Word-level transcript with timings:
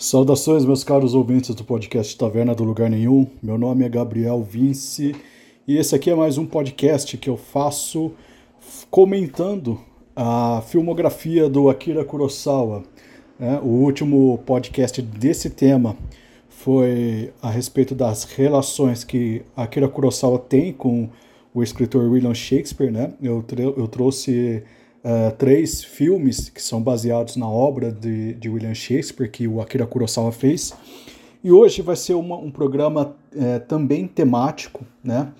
Saudações, 0.00 0.64
meus 0.64 0.82
caros 0.82 1.12
ouvintes 1.12 1.54
do 1.54 1.62
podcast 1.62 2.16
Taverna 2.16 2.54
do 2.54 2.64
Lugar 2.64 2.88
Nenhum. 2.88 3.26
Meu 3.42 3.58
nome 3.58 3.84
é 3.84 3.88
Gabriel 3.90 4.42
Vince 4.42 5.14
e 5.68 5.76
esse 5.76 5.94
aqui 5.94 6.08
é 6.08 6.14
mais 6.14 6.38
um 6.38 6.46
podcast 6.46 7.18
que 7.18 7.28
eu 7.28 7.36
faço 7.36 8.10
comentando 8.90 9.78
a 10.16 10.62
filmografia 10.66 11.50
do 11.50 11.68
Akira 11.68 12.02
Kurosawa. 12.02 12.82
É, 13.38 13.56
o 13.56 13.66
último 13.66 14.38
podcast 14.46 15.02
desse 15.02 15.50
tema 15.50 15.94
foi 16.48 17.30
a 17.42 17.50
respeito 17.50 17.94
das 17.94 18.24
relações 18.24 19.04
que 19.04 19.42
Akira 19.54 19.86
Kurosawa 19.86 20.38
tem 20.38 20.72
com 20.72 21.10
o 21.52 21.62
escritor 21.62 22.10
William 22.10 22.32
Shakespeare. 22.32 22.90
Né? 22.90 23.12
Eu, 23.22 23.44
eu 23.76 23.86
trouxe 23.86 24.62
uh, 25.04 25.34
três 25.36 25.82
filmes 25.82 26.48
que 26.48 26.62
são 26.62 26.82
baseados 26.82 27.36
na 27.36 27.48
obra 27.48 27.90
de, 27.90 28.34
de, 28.34 28.48
William 28.48 28.74
Shakespeare, 28.74 29.30
que 29.30 29.46
o 29.46 29.60
Akira 29.60 29.86
Kurosawa 29.86 30.32
fez. 30.32 30.74
E 31.42 31.50
hoje 31.50 31.82
vai 31.82 31.96
ser 31.96 32.14
uma, 32.14 32.36
um 32.36 32.50
programa 32.50 33.16
uh, 33.34 33.60
também 33.66 34.06
temático, 34.06 34.84
né? 35.02 35.32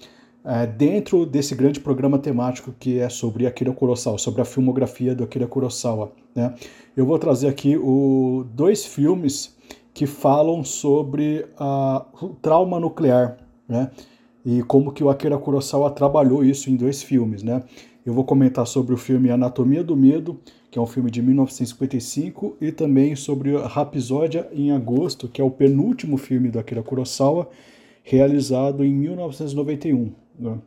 Uh, 0.43 0.67
dentro 0.75 1.27
desse 1.27 1.55
grande 1.55 1.81
programa 1.81 2.19
temático 2.19 2.75
que 2.79 2.99
é 2.99 3.11
sobre 3.11 3.47
Akira 3.47 3.73
Kurosawa, 3.73 4.17
sobre 4.17 4.41
a 4.41 4.45
filmografia 4.45 5.15
do 5.15 5.23
Akira 5.23 5.47
Kurosawa. 5.47 6.13
Né? 6.35 6.55
Eu 6.97 7.05
vou 7.05 7.19
trazer 7.19 7.49
aqui 7.49 7.77
o, 7.77 8.47
dois 8.55 8.87
filmes 8.87 9.55
que 9.93 10.07
falam 10.07 10.65
sobre 10.65 11.45
a, 11.59 12.07
o 12.23 12.29
trauma 12.29 12.81
nuclear, 12.81 13.37
né? 13.69 13.91
E 14.43 14.63
como 14.63 14.93
que 14.93 15.05
o 15.05 15.11
Akira 15.11 15.37
Kurosawa 15.37 15.91
trabalhou 15.91 16.43
isso 16.43 16.71
em 16.71 16.77
dois 16.77 17.03
filmes, 17.03 17.43
né? 17.43 17.63
Eu 18.05 18.15
vou 18.15 18.25
comentar 18.25 18.67
sobre 18.67 18.95
o 18.95 18.97
filme 18.97 19.31
Anatomia 19.31 19.85
do 19.85 19.95
Medo, 19.95 20.41
que 20.71 20.79
é 20.79 20.83
um 20.83 20.87
filme 20.87 21.11
de 21.11 21.21
1955, 21.21 22.57
e 22.61 22.73
também 22.73 23.15
sobre 23.15 23.55
Rapisódia 23.57 24.49
em 24.53 24.73
Agosto, 24.73 25.29
que 25.29 25.41
é 25.41 25.45
o 25.45 25.51
penúltimo 25.51 26.17
filme 26.17 26.49
do 26.49 26.59
Akira 26.59 26.83
Kurosawa, 26.83 27.49
realizado 28.03 28.85
em 28.85 28.93
1991. 28.93 30.13
Né? 30.39 30.59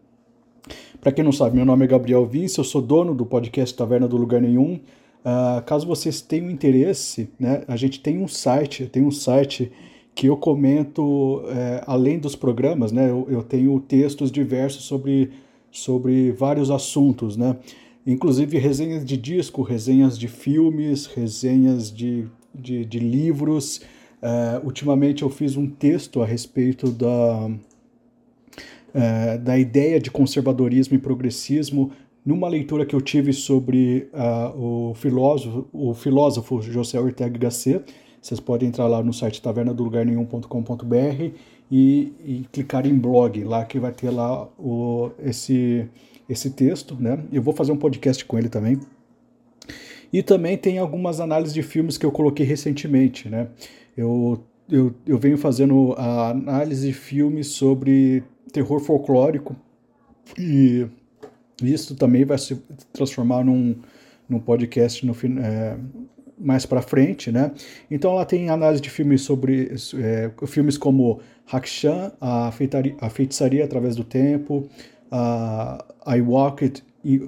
Para 1.02 1.12
quem 1.12 1.24
não 1.24 1.32
sabe, 1.32 1.56
meu 1.56 1.66
nome 1.66 1.86
é 1.86 1.88
Gabriel 1.88 2.26
Vince, 2.26 2.60
eu 2.60 2.64
sou 2.64 2.82
dono 2.82 3.16
do 3.16 3.26
podcast 3.26 3.76
Taverna 3.76 4.08
do 4.08 4.16
Lugar 4.16 4.40
Nenhum. 4.40 4.80
Uh, 5.26 5.62
caso 5.66 5.88
vocês 5.88 6.22
tenham 6.22 6.52
interesse, 6.52 7.30
né, 7.40 7.64
a 7.68 7.76
gente 7.76 8.00
tem 8.00 8.20
um 8.20 8.28
site, 8.28 8.86
tem 8.86 9.04
um 9.04 9.12
site 9.12 9.72
que 10.14 10.28
eu 10.28 10.38
comento, 10.38 11.44
é, 11.48 11.84
além 11.88 12.20
dos 12.20 12.36
programas, 12.36 12.92
né, 12.92 13.10
eu, 13.10 13.26
eu 13.30 13.42
tenho 13.42 13.80
textos 13.80 14.32
diversos 14.32 14.84
sobre 14.84 15.32
sobre 15.74 16.32
vários 16.32 16.70
assuntos, 16.70 17.36
né? 17.36 17.58
Inclusive 18.06 18.58
resenhas 18.60 19.04
de 19.04 19.18
disco, 19.18 19.64
resenhas 19.64 20.18
de 20.18 20.28
filmes, 20.28 21.08
resenhas 21.08 21.92
de, 21.92 22.28
de, 22.54 22.86
de 22.86 23.00
livros. 23.00 23.82
Uh, 24.22 24.64
ultimamente 24.64 25.24
eu 25.24 25.30
fiz 25.30 25.58
um 25.58 25.68
texto 25.68 26.22
a 26.22 26.26
respeito 26.26 26.92
da, 26.92 27.48
uh, 27.48 29.40
da 29.42 29.58
ideia 29.58 30.00
de 30.00 30.12
conservadorismo 30.12 30.96
e 30.96 31.00
progressismo 31.00 31.92
numa 32.26 32.48
leitura 32.48 32.86
que 32.86 32.96
eu 32.96 33.02
tive 33.02 33.34
sobre 33.34 34.08
uh, 34.14 34.90
o, 34.92 34.94
filósofo, 34.94 35.68
o 35.74 35.94
filósofo 35.94 36.62
José 36.62 37.00
Ortega 37.00 37.38
Gasset. 37.38 37.84
Vocês 38.22 38.40
podem 38.40 38.70
entrar 38.70 38.88
lá 38.88 39.02
no 39.04 39.12
site 39.12 39.42
tavernadolugarnenhum.com.br 39.42 41.36
e, 41.76 42.14
e 42.24 42.48
clicar 42.52 42.86
em 42.86 42.96
blog, 42.96 43.44
lá 43.44 43.66
que 43.66 43.80
vai 43.80 43.92
ter 43.92 44.12
lá 44.12 44.48
o, 44.60 45.10
esse, 45.26 45.90
esse 46.30 46.52
texto, 46.52 46.96
né? 47.00 47.26
Eu 47.32 47.42
vou 47.42 47.52
fazer 47.52 47.72
um 47.72 47.78
podcast 47.78 48.24
com 48.26 48.38
ele 48.38 48.48
também. 48.48 48.80
E 50.14 50.22
também 50.22 50.56
tem 50.56 50.78
algumas 50.78 51.20
análises 51.20 51.52
de 51.52 51.64
filmes 51.64 51.98
que 51.98 52.06
eu 52.06 52.12
coloquei 52.12 52.46
recentemente, 52.46 53.28
né? 53.28 53.48
Eu, 53.98 54.44
eu, 54.70 54.94
eu 55.08 55.18
venho 55.18 55.36
fazendo 55.36 55.96
a 55.98 56.30
análise 56.30 56.86
de 56.86 56.94
filmes 56.94 57.48
sobre 57.48 58.24
terror 58.52 58.80
folclórico 58.80 59.56
e 60.38 60.86
isso 61.60 61.96
também 61.96 62.24
vai 62.24 62.38
se 62.38 62.56
transformar 62.92 63.44
num, 63.44 63.76
num 64.30 64.40
podcast 64.40 65.04
no, 65.04 65.16
é, 65.42 65.76
mais 66.44 66.66
para 66.66 66.82
frente, 66.82 67.32
né? 67.32 67.52
Então 67.90 68.14
lá 68.16 68.26
tem 68.26 68.50
análise 68.50 68.82
de 68.82 68.90
filmes 68.90 69.22
sobre 69.22 69.72
é, 69.96 70.30
filmes 70.46 70.78
como 70.78 71.20
Hakshan, 71.52 72.12
a, 72.20 72.52
a 73.02 73.10
feitiçaria 73.10 73.64
através 73.64 73.96
do 73.96 74.04
tempo, 74.04 74.68
a 75.12 75.84
I 76.08 76.22
Walk 76.22 76.64
It, 76.64 76.84
I, 77.06 77.20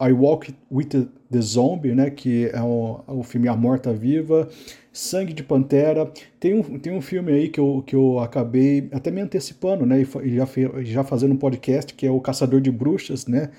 I 0.00 0.12
Walk 0.12 0.50
It 0.50 0.58
with 0.70 1.08
the 1.30 1.40
Zombie, 1.40 1.94
né? 1.94 2.10
Que 2.10 2.46
é 2.46 2.62
o, 2.62 3.22
filme 3.22 3.48
A 3.48 3.56
Morta 3.56 3.92
Viva, 3.92 4.48
Sangue 4.92 5.32
de 5.32 5.42
Pantera. 5.42 6.10
Tem 6.40 6.54
um, 6.54 6.78
tem 6.78 6.92
um 6.92 7.00
filme 7.00 7.32
aí 7.32 7.48
que 7.48 7.60
eu, 7.60 7.82
que 7.86 7.94
eu 7.94 8.18
acabei 8.18 8.88
até 8.92 9.10
me 9.10 9.20
antecipando, 9.20 9.84
né? 9.84 10.04
E 10.22 10.36
já, 10.36 10.48
já 10.82 11.04
fazendo 11.04 11.34
um 11.34 11.38
podcast 11.38 11.94
que 11.94 12.06
é 12.06 12.10
o 12.10 12.20
Caçador 12.20 12.60
de 12.60 12.70
Bruxas, 12.70 13.26
né? 13.26 13.50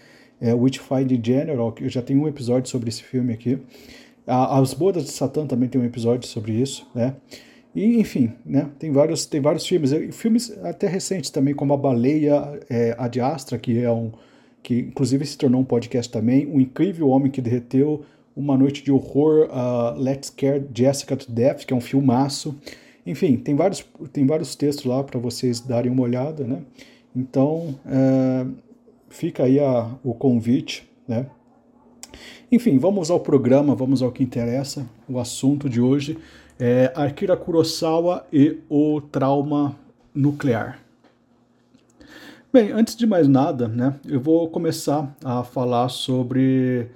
É 0.41 0.53
Witchfind 0.53 1.11
General, 1.25 1.71
que 1.71 1.83
eu 1.83 1.89
já 1.89 2.01
tenho 2.01 2.21
um 2.21 2.27
episódio 2.27 2.69
sobre 2.69 2.89
esse 2.89 3.03
filme 3.03 3.33
aqui. 3.33 3.59
As 4.29 4.73
Bodas 4.73 5.03
de 5.03 5.11
Satã 5.11 5.45
também 5.45 5.67
tem 5.67 5.81
um 5.81 5.85
episódio 5.85 6.27
sobre 6.27 6.53
isso, 6.53 6.87
né? 6.93 7.15
E, 7.75 7.99
enfim, 7.99 8.31
né? 8.45 8.69
Tem 8.77 8.91
vários, 8.91 9.25
tem 9.25 9.41
vários 9.41 9.65
filmes, 9.65 9.91
filmes 10.15 10.51
até 10.63 10.87
recentes 10.87 11.29
também, 11.29 11.53
como 11.53 11.73
A 11.73 11.77
Baleia 11.77 12.59
é, 12.69 12.95
Ad 12.97 13.19
Astra, 13.19 13.57
que 13.57 13.79
é 13.79 13.91
um 13.91 14.11
que 14.61 14.79
inclusive 14.79 15.25
se 15.25 15.37
tornou 15.37 15.61
um 15.61 15.65
podcast 15.65 16.11
também, 16.11 16.45
O 16.45 16.59
Incrível 16.59 17.09
Homem 17.09 17.31
que 17.31 17.41
Derreteu, 17.41 18.03
Uma 18.35 18.57
Noite 18.57 18.83
de 18.83 18.91
Horror, 18.91 19.49
uh, 19.49 19.99
Let's 19.99 20.27
Scare 20.27 20.65
Jessica 20.73 21.15
to 21.15 21.31
Death, 21.31 21.65
que 21.65 21.73
é 21.73 21.75
um 21.75 21.81
filmaço. 21.81 22.55
Enfim, 23.05 23.37
tem 23.37 23.55
vários, 23.55 23.85
tem 24.11 24.25
vários 24.25 24.55
textos 24.55 24.85
lá 24.85 25.03
para 25.03 25.19
vocês 25.19 25.59
darem 25.59 25.91
uma 25.91 26.03
olhada, 26.03 26.43
né? 26.43 26.61
Então, 27.15 27.79
é, 27.85 28.45
fica 29.09 29.43
aí 29.43 29.59
a, 29.59 29.89
o 30.03 30.13
convite, 30.13 30.87
né? 31.07 31.25
Enfim, 32.51 32.79
vamos 32.79 33.11
ao 33.11 33.19
programa, 33.19 33.75
vamos 33.75 34.01
ao 34.01 34.11
que 34.11 34.23
interessa. 34.23 34.83
O 35.07 35.19
assunto 35.19 35.69
de 35.69 35.79
hoje 35.79 36.17
é 36.59 36.91
Akira 36.95 37.37
Kurosawa 37.37 38.25
e 38.33 38.57
o 38.67 38.99
trauma 39.01 39.75
nuclear. 40.15 40.79
Bem, 42.51 42.71
antes 42.71 42.95
de 42.95 43.05
mais 43.05 43.27
nada, 43.27 43.67
né, 43.67 43.99
eu 44.03 44.19
vou 44.19 44.49
começar 44.49 45.15
a 45.23 45.43
falar 45.43 45.89
sobre 45.89 46.87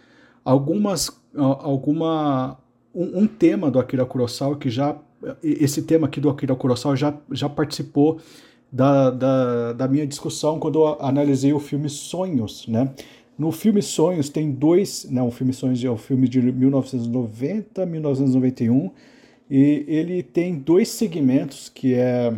algumas, 0.44 1.12
alguma, 1.36 2.58
um, 2.94 3.20
um 3.20 3.28
tema 3.28 3.70
do 3.70 3.78
Akira 3.78 4.08
Kurosawa 4.08 4.58
que 4.58 4.72
já, 4.72 4.98
esse 5.44 5.84
tema 5.84 6.08
aqui 6.08 6.20
do 6.20 6.32
Akira 6.32 6.56
Kurosawa 6.56 6.96
já, 6.96 7.14
já 7.32 7.48
participou 7.48 8.20
da, 8.72 9.12
da, 9.12 9.74
da 9.74 9.88
minha 9.88 10.08
discussão 10.08 10.58
quando 10.58 10.80
eu 10.80 10.98
analisei 11.00 11.54
o 11.54 11.60
filme 11.60 11.88
Sonhos, 11.90 12.68
né? 12.68 12.92
No 13.44 13.52
filme 13.52 13.82
Sonhos 13.82 14.30
tem 14.30 14.54
dois, 14.54 15.06
não, 15.12 15.28
o 15.28 15.32
filme 15.32 15.52
Sonhos 15.52 15.84
é 15.84 15.90
o 15.90 15.98
filme 15.98 16.30
de 16.30 16.42
1990, 16.42 17.86
1991, 17.86 18.90
e 19.52 19.84
ele 19.86 20.24
tem 20.24 20.56
dois 20.56 20.88
segmentos 20.88 21.68
que 21.68 21.94
é, 21.94 22.34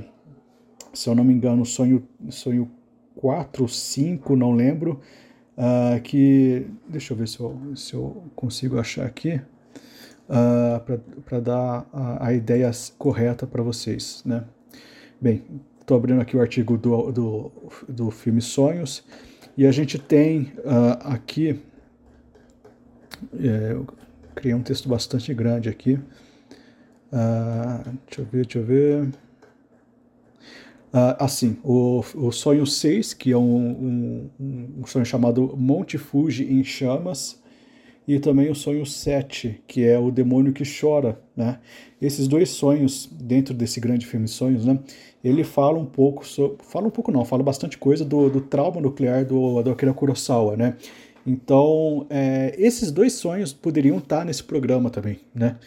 se 0.91 1.07
eu 1.07 1.13
não 1.13 1.23
me 1.23 1.31
engano, 1.31 1.63
Sonho, 1.63 2.01
Sonho 2.31 2.71
4, 3.17 3.67
5, 3.67 4.35
não 4.35 4.53
lembro, 4.53 4.99
uh, 5.55 6.01
que, 6.01 6.65
deixa 6.89 7.13
eu 7.13 7.17
ver 7.17 7.27
se 7.27 7.39
eu, 7.39 7.55
se 7.75 7.94
eu 7.94 8.23
consigo 8.35 8.79
achar 8.79 9.05
aqui, 9.05 9.35
uh, 9.35 9.41
ah, 10.27 10.83
para 11.23 11.39
dar 11.39 11.88
a, 11.94 12.29
a, 12.29 12.33
ideia 12.33 12.71
correta 12.97 13.45
para 13.45 13.61
vocês, 13.61 14.23
né? 14.25 14.44
Bem, 15.21 15.44
estou 15.79 15.97
abrindo 15.97 16.19
aqui 16.19 16.35
o 16.35 16.41
artigo 16.41 16.75
do, 16.79 17.11
do, 17.11 17.51
do 17.88 18.09
filme 18.09 18.41
Sonhos, 18.41 19.03
e 19.57 19.66
a 19.66 19.71
gente 19.71 19.97
tem 19.97 20.51
uh, 20.59 21.13
aqui, 21.13 21.59
é, 23.39 23.71
eu 23.71 23.88
criei 24.35 24.53
um 24.53 24.61
texto 24.61 24.89
bastante 24.89 25.33
grande 25.33 25.69
aqui. 25.69 25.99
Uh, 27.11 27.97
deixa 28.05 28.21
eu 28.21 28.25
ver, 28.25 28.45
deixa 28.45 28.59
eu 28.59 28.65
ver. 28.65 29.03
Uh, 30.95 31.15
assim, 31.19 31.57
o, 31.63 32.03
o 32.15 32.31
sonho 32.31 32.65
6, 32.65 33.13
que 33.13 33.31
é 33.31 33.38
um, 33.38 34.30
um, 34.39 34.80
um, 34.80 34.85
sonho 34.85 35.06
chamado 35.06 35.56
Monte 35.57 35.97
Fuji 35.97 36.51
em 36.53 36.63
Chamas, 36.63 37.41
e 38.07 38.19
também 38.19 38.50
o 38.52 38.56
sonho 38.56 38.86
7, 38.86 39.62
que 39.68 39.84
é 39.84 39.98
o 39.98 40.12
demônio 40.12 40.54
que 40.54 40.63
chora. 40.63 41.19
Né? 41.36 41.60
Esses 42.02 42.28
dois 42.28 42.50
sonhos, 42.50 43.10
dentro 43.12 43.54
desse 43.54 43.80
grande 43.80 44.06
filme 44.06 44.28
Sonhos, 44.28 44.66
né, 44.66 44.80
ele 45.24 45.44
fala 45.44 45.80
um 45.80 45.86
pouco, 45.86 46.25
sobre, 46.25 46.57
fala 46.63 46.88
um 46.88 46.92
pouco 46.92 47.12
não, 47.12 47.25
fala 47.25 47.42
bastante 47.42 47.78
coisa 47.78 48.06
do, 48.06 48.30
do 48.30 48.42
trauma 48.42 48.80
nuclear 48.80 49.25
do, 49.25 49.62
do 49.63 49.72
Akira 49.72 49.94
Kurosawa, 49.94 50.56
né? 50.56 50.78
Então, 51.25 52.06
é, 52.07 52.54
esses 52.57 52.92
dois 52.92 53.13
sonhos 53.13 53.52
poderiam 53.52 53.98
estar 53.98 54.24
nesse 54.24 54.44
programa 54.44 54.92
também, 54.92 55.19
né? 55.34 55.57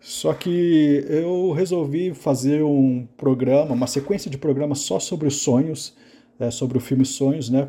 Só 0.00 0.32
que 0.32 1.04
eu 1.08 1.50
resolvi 1.50 2.14
fazer 2.14 2.62
um 2.62 3.06
programa, 3.16 3.74
uma 3.74 3.88
sequência 3.88 4.30
de 4.30 4.38
programas 4.38 4.78
só 4.78 5.00
sobre 5.00 5.26
os 5.26 5.42
sonhos, 5.42 5.96
é, 6.38 6.52
sobre 6.52 6.78
o 6.78 6.80
filme 6.80 7.04
Sonhos, 7.04 7.50
né? 7.50 7.68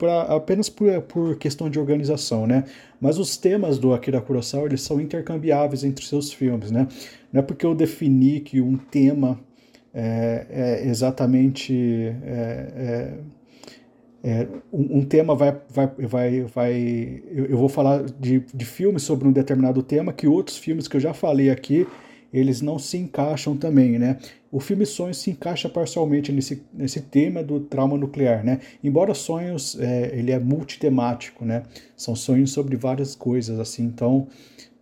Pra, 0.00 0.22
apenas 0.22 0.70
por, 0.70 1.02
por 1.02 1.36
questão 1.36 1.68
de 1.68 1.78
organização, 1.78 2.46
né? 2.46 2.64
Mas 2.98 3.18
os 3.18 3.36
temas 3.36 3.78
do 3.78 3.92
Akira 3.92 4.18
Kurosawa 4.18 4.64
eles 4.64 4.80
são 4.80 4.98
intercambiáveis 4.98 5.84
entre 5.84 6.02
seus 6.06 6.32
filmes, 6.32 6.70
né? 6.70 6.88
Não 7.30 7.40
é 7.40 7.42
porque 7.42 7.66
eu 7.66 7.74
defini 7.74 8.40
que 8.40 8.62
um 8.62 8.78
tema 8.78 9.38
é, 9.92 10.46
é 10.50 10.88
exatamente 10.88 11.74
é, 12.24 13.12
é, 14.24 14.30
é 14.30 14.48
um, 14.72 15.00
um, 15.00 15.04
tema 15.04 15.34
vai, 15.34 15.54
vai, 15.68 15.86
vai, 15.98 16.40
vai 16.42 17.22
eu, 17.30 17.44
eu 17.46 17.58
vou 17.58 17.68
falar 17.68 18.04
de, 18.04 18.40
de 18.54 18.64
filmes 18.64 19.02
sobre 19.02 19.28
um 19.28 19.32
determinado 19.32 19.82
tema 19.82 20.14
que 20.14 20.26
outros 20.26 20.56
filmes 20.56 20.88
que 20.88 20.96
eu 20.96 21.00
já 21.00 21.12
falei 21.12 21.50
aqui 21.50 21.86
eles 22.32 22.60
não 22.60 22.78
se 22.78 22.96
encaixam 22.96 23.56
também, 23.56 23.98
né? 23.98 24.18
O 24.52 24.60
filme 24.60 24.84
Sonhos 24.84 25.18
se 25.18 25.30
encaixa 25.30 25.68
parcialmente 25.68 26.32
nesse, 26.32 26.62
nesse 26.72 27.00
tema 27.00 27.42
do 27.42 27.60
trauma 27.60 27.96
nuclear, 27.96 28.44
né? 28.44 28.60
Embora 28.82 29.14
Sonhos, 29.14 29.78
é, 29.78 30.10
ele 30.12 30.32
é 30.32 30.38
multitemático, 30.38 31.44
né? 31.44 31.62
São 31.96 32.16
sonhos 32.16 32.52
sobre 32.52 32.76
várias 32.76 33.14
coisas, 33.14 33.58
assim, 33.58 33.84
então 33.84 34.26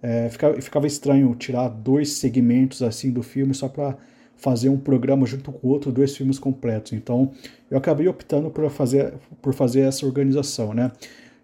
é, 0.03 0.29
ficava, 0.29 0.61
ficava 0.61 0.87
estranho 0.87 1.35
tirar 1.35 1.69
dois 1.69 2.13
segmentos, 2.13 2.83
assim, 2.83 3.11
do 3.11 3.23
filme 3.23 3.55
só 3.55 3.69
para 3.69 3.97
fazer 4.37 4.69
um 4.69 4.79
programa 4.79 5.27
junto 5.27 5.51
com 5.51 5.67
o 5.67 5.71
outro, 5.71 5.91
dois 5.91 6.17
filmes 6.17 6.39
completos. 6.39 6.93
Então, 6.93 7.33
eu 7.71 7.77
acabei 7.77 8.07
optando 8.07 8.51
por 8.51 8.71
fazer, 8.71 9.15
por 9.43 9.53
fazer 9.53 9.81
essa 9.81 10.07
organização, 10.07 10.73
né? 10.73 10.93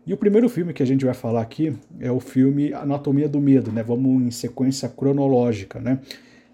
E 0.07 0.13
o 0.13 0.17
primeiro 0.19 0.49
filme 0.51 0.75
que 0.75 0.83
a 0.83 0.87
gente 0.87 1.05
vai 1.05 1.15
falar 1.15 1.41
aqui 1.41 1.75
é 1.99 2.13
o 2.13 2.21
filme 2.21 2.75
Anatomia 2.75 3.27
do 3.29 3.41
Medo, 3.41 3.73
né? 3.73 3.83
Vamos 3.83 4.23
em 4.23 4.31
sequência 4.31 4.87
cronológica, 4.87 5.81
né? 5.81 5.99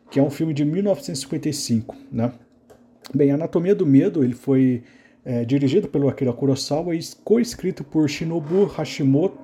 Que 0.08 0.20
é 0.20 0.22
um 0.22 0.30
filme 0.30 0.54
de 0.54 0.64
1955, 0.64 1.96
né? 2.12 2.32
Bem, 3.12 3.32
Anatomia 3.32 3.74
do 3.74 3.84
Medo, 3.84 4.22
ele 4.22 4.34
foi 4.34 4.84
é, 5.24 5.44
dirigido 5.44 5.88
pelo 5.88 6.08
Akira 6.08 6.32
Kurosawa 6.32 6.94
e 6.94 7.00
co-escrito 7.24 7.82
por 7.82 8.08
Shinobu 8.08 8.66
Hashimoto, 8.66 9.38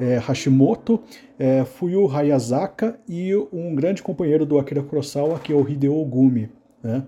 é, 0.00 0.16
Hashimoto 0.16 1.02
é, 1.38 1.62
Fuyu 1.66 2.10
Hayazaka 2.10 2.98
e 3.06 3.34
um 3.52 3.74
grande 3.74 4.02
companheiro 4.02 4.46
do 4.46 4.58
Akira 4.58 4.82
Kurosawa, 4.82 5.38
que 5.38 5.52
é 5.52 5.56
o 5.56 5.68
Hideo 5.68 5.94
Ogumi, 5.96 6.48
né? 6.82 7.04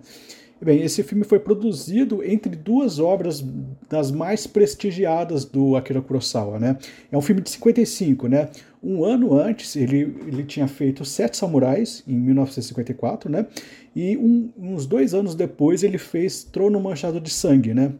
Bem, 0.65 0.81
esse 0.81 1.03
filme 1.03 1.25
foi 1.25 1.41
produzido 1.41 2.23
entre 2.23 2.55
duas 2.55 3.01
obras 3.01 3.45
das 3.89 4.13
mais 4.13 4.47
prestigiadas 4.47 5.45
do 5.45 5.75
Akira 5.75 6.01
Kurosawa, 6.01 6.57
né? 6.61 6.79
É 7.11 7.19
um 7.19 7.21
filme 7.21 7.41
de 7.41 7.51
55, 7.51 8.29
né? 8.29 8.49
Um 8.81 9.05
ano 9.05 9.37
antes, 9.37 9.75
ele, 9.75 10.17
ele 10.25 10.45
tinha 10.45 10.69
feito 10.69 11.05
Sete 11.05 11.37
Samurais, 11.37 12.05
em 12.07 12.15
1954, 12.15 13.29
né? 13.29 13.47
E 13.95 14.17
um, 14.17 14.53
uns 14.57 14.87
dois 14.87 15.15
anos 15.15 15.35
depois, 15.35 15.83
ele 15.83 15.99
fez 15.99 16.45
Trono 16.45 16.79
Manchado 16.81 17.21
de 17.21 17.31
Sangue, 17.31 17.75
né? 17.75 17.93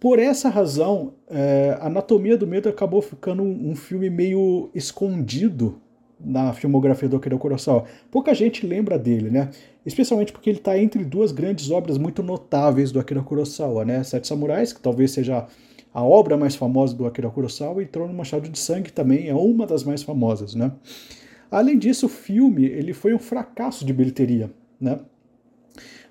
Por 0.00 0.18
essa 0.18 0.48
razão, 0.48 1.14
é, 1.30 1.78
Anatomia 1.80 2.36
do 2.36 2.46
Medo 2.46 2.68
acabou 2.68 3.02
ficando 3.02 3.42
um, 3.44 3.70
um 3.70 3.76
filme 3.76 4.10
meio 4.10 4.68
escondido 4.74 5.80
na 6.18 6.52
filmografia 6.52 7.08
do 7.08 7.16
Akira 7.16 7.36
Kurosawa. 7.36 7.84
Pouca 8.10 8.34
gente 8.34 8.66
lembra 8.66 8.98
dele, 8.98 9.30
né? 9.30 9.50
Especialmente 9.84 10.32
porque 10.32 10.50
ele 10.50 10.58
está 10.58 10.78
entre 10.78 11.04
duas 11.04 11.32
grandes 11.32 11.70
obras 11.70 11.98
muito 11.98 12.22
notáveis 12.22 12.90
do 12.90 12.98
Akira 12.98 13.22
Kurosawa, 13.22 13.84
né? 13.84 14.02
Sete 14.02 14.26
Samurais, 14.26 14.72
que 14.72 14.80
talvez 14.80 15.10
seja 15.10 15.46
a 15.92 16.02
obra 16.02 16.36
mais 16.36 16.56
famosa 16.56 16.94
do 16.94 17.06
Akira 17.06 17.30
Kurosawa, 17.30 17.82
e 17.82 17.86
Trono 17.86 18.12
Machado 18.12 18.48
de 18.48 18.58
Sangue 18.58 18.92
também 18.92 19.28
é 19.28 19.34
uma 19.34 19.66
das 19.66 19.84
mais 19.84 20.02
famosas, 20.02 20.54
né? 20.54 20.72
Além 21.50 21.78
disso, 21.78 22.06
o 22.06 22.08
filme 22.08 22.64
ele 22.64 22.92
foi 22.92 23.14
um 23.14 23.18
fracasso 23.18 23.84
de 23.84 23.92
bilheteria, 23.92 24.50
né? 24.80 24.98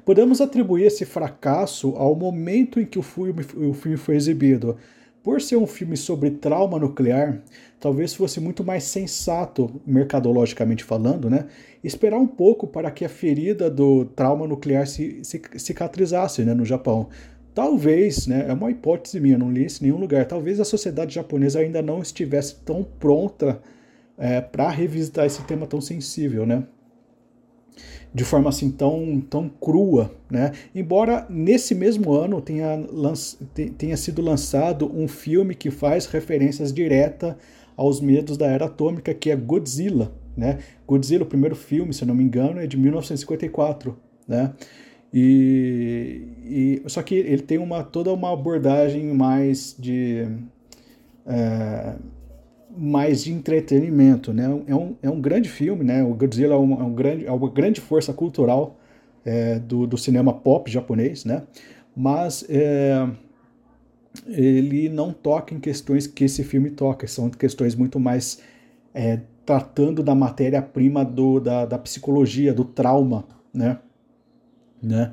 Podemos 0.05 0.41
atribuir 0.41 0.83
esse 0.83 1.05
fracasso 1.05 1.95
ao 1.97 2.15
momento 2.15 2.79
em 2.79 2.85
que 2.85 2.99
o 2.99 3.01
filme, 3.01 3.45
o 3.55 3.73
filme 3.73 3.97
foi 3.97 4.15
exibido. 4.15 4.77
Por 5.23 5.41
ser 5.41 5.55
um 5.55 5.65
filme 5.65 5.95
sobre 5.95 6.31
trauma 6.31 6.77
nuclear, 6.77 7.41
talvez 7.79 8.13
fosse 8.13 8.41
muito 8.41 8.61
mais 8.61 8.83
sensato, 8.83 9.81
mercadologicamente 9.87 10.83
falando, 10.83 11.29
né, 11.29 11.45
esperar 11.81 12.17
um 12.19 12.27
pouco 12.27 12.67
para 12.67 12.91
que 12.91 13.05
a 13.05 13.09
ferida 13.09 13.69
do 13.69 14.03
trauma 14.03 14.45
nuclear 14.45 14.85
se, 14.85 15.23
se 15.23 15.41
cicatrizasse 15.57 16.43
né, 16.43 16.53
no 16.53 16.65
Japão. 16.65 17.07
Talvez, 17.55 18.27
né, 18.27 18.47
é 18.49 18.53
uma 18.53 18.69
hipótese 18.69 19.17
minha, 19.21 19.37
não 19.37 19.49
li 19.49 19.65
isso 19.65 19.81
em 19.81 19.87
nenhum 19.87 19.99
lugar, 19.99 20.25
talvez 20.25 20.59
a 20.59 20.65
sociedade 20.65 21.15
japonesa 21.15 21.59
ainda 21.59 21.81
não 21.81 22.01
estivesse 22.01 22.55
tão 22.55 22.83
pronta 22.83 23.61
é, 24.17 24.41
para 24.41 24.69
revisitar 24.69 25.25
esse 25.25 25.41
tema 25.43 25.65
tão 25.65 25.79
sensível, 25.79 26.45
né? 26.45 26.65
De 28.13 28.23
forma 28.23 28.49
assim 28.49 28.69
tão, 28.69 29.19
tão 29.21 29.49
crua, 29.49 30.11
né? 30.29 30.51
Embora 30.75 31.25
nesse 31.29 31.73
mesmo 31.73 32.13
ano 32.13 32.39
tenha, 32.41 32.79
tenha 33.77 33.97
sido 33.97 34.21
lançado 34.21 34.91
um 34.93 35.07
filme 35.07 35.55
que 35.55 35.71
faz 35.71 36.05
referências 36.05 36.71
diretas 36.71 37.35
aos 37.75 37.99
medos 37.99 38.37
da 38.37 38.45
era 38.45 38.65
atômica, 38.65 39.13
que 39.13 39.31
é 39.31 39.35
Godzilla, 39.35 40.13
né? 40.37 40.59
Godzilla, 40.87 41.23
o 41.23 41.27
primeiro 41.27 41.55
filme, 41.55 41.93
se 41.93 42.03
eu 42.03 42.07
não 42.07 42.13
me 42.13 42.23
engano, 42.23 42.59
é 42.59 42.67
de 42.67 42.77
1954, 42.77 43.97
né? 44.27 44.53
E, 45.11 46.21
e 46.43 46.83
só 46.87 47.01
que 47.01 47.15
ele 47.15 47.41
tem 47.41 47.57
uma 47.57 47.83
toda 47.83 48.11
uma 48.11 48.33
abordagem 48.33 49.13
mais 49.13 49.75
de 49.77 50.27
é, 51.25 51.95
mais 52.75 53.23
de 53.23 53.31
entretenimento, 53.31 54.33
né? 54.33 54.45
É 54.67 54.75
um, 54.75 54.95
é 55.01 55.09
um 55.09 55.21
grande 55.21 55.49
filme, 55.49 55.83
né? 55.83 56.03
O 56.03 56.13
Godzilla 56.13 56.55
é, 56.55 56.57
um, 56.57 56.81
é 56.81 56.83
um 56.83 56.93
grande, 56.93 57.25
é 57.25 57.31
uma 57.31 57.49
grande 57.49 57.81
força 57.81 58.13
cultural 58.13 58.79
é, 59.25 59.59
do, 59.59 59.87
do 59.87 59.97
cinema 59.97 60.33
pop 60.33 60.69
japonês, 60.69 61.25
né? 61.25 61.43
Mas 61.95 62.45
é, 62.49 63.07
ele 64.27 64.89
não 64.89 65.13
toca 65.13 65.53
em 65.53 65.59
questões 65.59 66.07
que 66.07 66.23
esse 66.23 66.43
filme 66.43 66.69
toca, 66.69 67.07
são 67.07 67.29
questões 67.29 67.75
muito 67.75 67.99
mais 67.99 68.39
é, 68.93 69.19
tratando 69.45 70.01
da 70.01 70.15
matéria-prima 70.15 71.03
da, 71.05 71.65
da 71.65 71.77
psicologia, 71.77 72.53
do 72.53 72.63
trauma, 72.63 73.25
né? 73.53 73.79
né? 74.81 75.11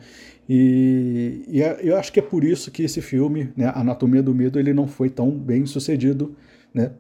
E, 0.49 1.45
e, 1.49 1.63
é, 1.63 1.79
eu 1.83 1.97
acho 1.97 2.13
que 2.13 2.19
é 2.19 2.23
por 2.23 2.43
isso 2.45 2.71
que 2.71 2.83
esse 2.83 3.01
filme, 3.01 3.53
né, 3.57 3.73
Anatomia 3.75 4.23
do 4.23 4.35
Medo, 4.35 4.59
ele 4.59 4.73
não 4.73 4.87
foi 4.87 5.09
tão 5.09 5.31
bem 5.31 5.65
sucedido, 5.67 6.35
né? 6.75 6.93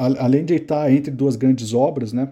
Além 0.00 0.44
de 0.44 0.54
estar 0.54 0.90
entre 0.90 1.10
duas 1.10 1.36
grandes 1.36 1.74
obras, 1.74 2.12
né, 2.12 2.30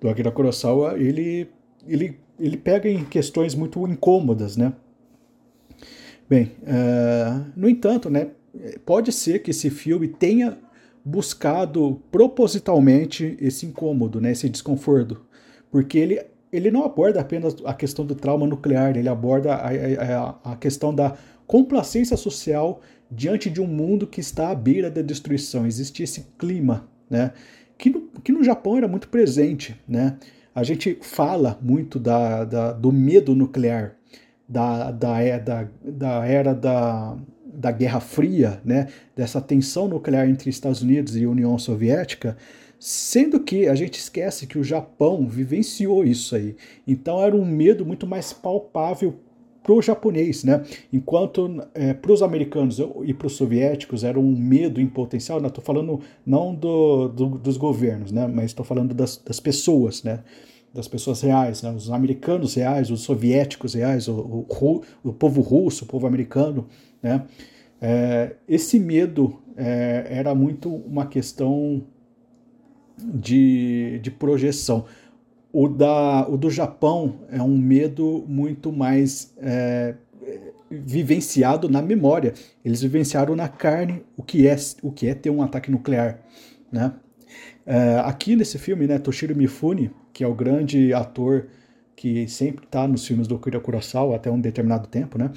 do 0.00 0.08
Akira 0.08 0.30
Kurosawa, 0.30 0.98
ele, 0.98 1.48
ele, 1.86 2.18
ele 2.38 2.56
pega 2.56 2.88
em 2.88 3.04
questões 3.04 3.54
muito 3.54 3.86
incômodas, 3.86 4.56
né. 4.56 4.72
Bem, 6.28 6.50
uh, 6.62 7.46
no 7.54 7.68
entanto, 7.68 8.10
né, 8.10 8.30
pode 8.84 9.12
ser 9.12 9.38
que 9.38 9.52
esse 9.52 9.70
filme 9.70 10.08
tenha 10.08 10.58
buscado 11.04 12.02
propositalmente 12.10 13.36
esse 13.40 13.64
incômodo, 13.64 14.20
né, 14.20 14.32
esse 14.32 14.48
desconforto, 14.48 15.24
porque 15.70 15.96
ele, 15.96 16.20
ele 16.52 16.68
não 16.72 16.84
aborda 16.84 17.20
apenas 17.20 17.54
a 17.64 17.72
questão 17.72 18.04
do 18.04 18.16
trauma 18.16 18.44
nuclear, 18.44 18.96
ele 18.96 19.08
aborda 19.08 19.54
a, 19.54 19.68
a, 19.68 20.52
a 20.52 20.56
questão 20.56 20.92
da 20.92 21.16
complacência 21.46 22.16
social 22.16 22.80
diante 23.10 23.48
de 23.48 23.60
um 23.60 23.66
mundo 23.66 24.06
que 24.06 24.20
está 24.20 24.50
à 24.50 24.54
beira 24.54 24.90
da 24.90 25.02
destruição. 25.02 25.66
Existe 25.66 26.02
esse 26.02 26.26
clima, 26.38 26.88
né? 27.08 27.32
Que 27.78 27.90
no, 27.90 28.02
que 28.22 28.32
no 28.32 28.42
Japão 28.42 28.76
era 28.76 28.88
muito 28.88 29.08
presente, 29.08 29.78
né? 29.88 30.16
A 30.54 30.62
gente 30.62 30.98
fala 31.02 31.58
muito 31.60 31.98
da, 31.98 32.44
da 32.44 32.72
do 32.72 32.90
medo 32.90 33.34
nuclear, 33.34 33.96
da, 34.48 34.90
da, 34.90 35.20
é, 35.20 35.38
da, 35.38 35.68
da 35.84 36.26
era 36.26 36.54
da, 36.54 37.16
da 37.44 37.70
Guerra 37.70 38.00
Fria, 38.00 38.60
né? 38.64 38.88
Dessa 39.14 39.40
tensão 39.40 39.86
nuclear 39.88 40.28
entre 40.28 40.48
Estados 40.48 40.82
Unidos 40.82 41.16
e 41.16 41.26
União 41.26 41.58
Soviética, 41.58 42.36
sendo 42.78 43.40
que 43.40 43.68
a 43.68 43.74
gente 43.74 43.98
esquece 43.98 44.46
que 44.46 44.58
o 44.58 44.64
Japão 44.64 45.26
vivenciou 45.28 46.04
isso 46.04 46.34
aí. 46.34 46.56
Então 46.86 47.22
era 47.22 47.36
um 47.36 47.44
medo 47.44 47.84
muito 47.84 48.06
mais 48.06 48.32
palpável 48.32 49.20
para 49.66 49.74
o 49.74 49.82
japonês, 49.82 50.44
né? 50.44 50.62
Enquanto 50.92 51.60
é, 51.74 51.92
para 51.92 52.12
os 52.12 52.22
americanos 52.22 52.78
e 53.04 53.12
para 53.12 53.26
os 53.26 53.32
soviéticos 53.32 54.04
era 54.04 54.18
um 54.18 54.30
medo 54.30 54.80
em 54.80 54.86
potencial, 54.86 55.44
estou 55.44 55.62
falando 55.62 56.00
não 56.24 56.54
do, 56.54 57.08
do, 57.08 57.30
dos 57.30 57.56
governos, 57.56 58.12
né? 58.12 58.28
Mas 58.28 58.46
estou 58.46 58.64
falando 58.64 58.94
das, 58.94 59.16
das 59.16 59.40
pessoas, 59.40 60.04
né? 60.04 60.20
Das 60.72 60.86
pessoas 60.86 61.20
reais, 61.20 61.62
né? 61.62 61.72
os 61.72 61.90
americanos 61.90 62.54
reais, 62.54 62.92
os 62.92 63.00
soviéticos 63.00 63.74
reais, 63.74 64.06
o, 64.06 64.46
o, 64.48 64.82
o 65.02 65.12
povo 65.12 65.40
russo, 65.40 65.84
o 65.84 65.88
povo 65.88 66.06
americano, 66.06 66.68
né? 67.02 67.24
É, 67.82 68.36
esse 68.48 68.78
medo 68.78 69.36
é, 69.56 70.06
era 70.08 70.32
muito 70.32 70.72
uma 70.72 71.06
questão 71.06 71.82
de, 72.96 73.98
de 74.00 74.12
projeção. 74.12 74.84
O, 75.58 75.68
da, 75.68 76.28
o 76.28 76.36
do 76.36 76.50
Japão 76.50 77.20
é 77.30 77.40
um 77.40 77.56
medo 77.56 78.26
muito 78.28 78.70
mais 78.70 79.32
é, 79.38 79.94
vivenciado 80.70 81.66
na 81.66 81.80
memória. 81.80 82.34
Eles 82.62 82.82
vivenciaram 82.82 83.34
na 83.34 83.48
carne 83.48 84.04
o 84.18 84.22
que 84.22 84.46
é, 84.46 84.54
o 84.82 84.92
que 84.92 85.08
é 85.08 85.14
ter 85.14 85.30
um 85.30 85.40
ataque 85.40 85.70
nuclear. 85.70 86.18
Né? 86.70 86.92
É, 87.64 88.02
aqui 88.04 88.36
nesse 88.36 88.58
filme, 88.58 88.86
né, 88.86 88.98
Toshiro 88.98 89.34
Mifune, 89.34 89.90
que 90.12 90.22
é 90.22 90.26
o 90.26 90.34
grande 90.34 90.92
ator 90.92 91.46
que 91.96 92.28
sempre 92.28 92.66
está 92.66 92.86
nos 92.86 93.06
filmes 93.06 93.26
do 93.26 93.38
Kira 93.38 93.58
Kurosawa 93.58 94.16
até 94.16 94.30
um 94.30 94.38
determinado 94.38 94.86
tempo, 94.86 95.16
né? 95.16 95.30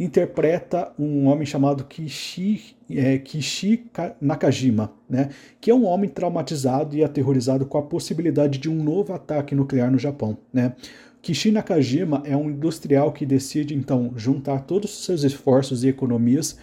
Interpreta 0.00 0.90
um 0.98 1.26
homem 1.26 1.44
chamado 1.44 1.84
Kishi, 1.84 2.74
é, 2.90 3.18
Kishi 3.18 3.84
Nakajima, 4.18 4.92
né, 5.08 5.28
que 5.60 5.70
é 5.70 5.74
um 5.74 5.84
homem 5.84 6.08
traumatizado 6.08 6.96
e 6.96 7.04
aterrorizado 7.04 7.66
com 7.66 7.76
a 7.76 7.82
possibilidade 7.82 8.58
de 8.58 8.70
um 8.70 8.82
novo 8.82 9.12
ataque 9.12 9.54
nuclear 9.54 9.90
no 9.90 9.98
Japão. 9.98 10.38
Né. 10.50 10.74
Kishi 11.20 11.50
Nakajima 11.50 12.22
é 12.24 12.34
um 12.34 12.48
industrial 12.48 13.12
que 13.12 13.26
decide 13.26 13.74
então 13.74 14.12
juntar 14.16 14.60
todos 14.60 14.90
os 14.90 15.04
seus 15.04 15.22
esforços 15.22 15.84
e 15.84 15.88
economias 15.88 16.56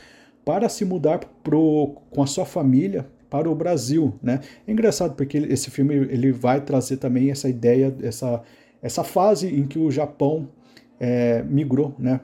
para 0.44 0.67
se 0.67 0.84
mudar 0.84 1.20
pro, 1.44 1.96
com 2.10 2.24
a 2.24 2.27
sua 2.27 2.46
família 2.46 3.06
para 3.29 3.50
o 3.51 3.53
Brasil, 3.53 4.17
né? 4.24 4.39
É 4.65 4.72
engraçado 4.72 5.13
porque 5.13 5.38
esse 5.38 5.70
filme 5.70 5.94
ele 5.94 6.32
vai 6.32 6.62
trazer 6.62 6.96
também 6.96 7.29
essa 7.29 7.50
ideia, 7.50 7.94
essa, 8.01 8.41
essa 8.82 9.03
fase 9.03 9.53
em 9.53 9.67
que 9.67 9.77
o 9.77 9.91
Japão 9.91 10.48
é, 11.00 11.44
migrou, 11.44 11.94
né? 12.00 12.22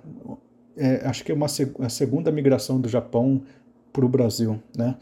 É, 0.75 1.05
acho 1.05 1.23
que 1.23 1.31
é 1.31 1.35
uma 1.35 1.45
a 1.45 1.89
segunda 1.89 2.31
migração 2.31 2.79
do 2.79 2.89
Japão 2.89 3.41
para 3.91 4.05
o 4.05 4.09
Brasil, 4.09 4.59
né? 4.75 4.95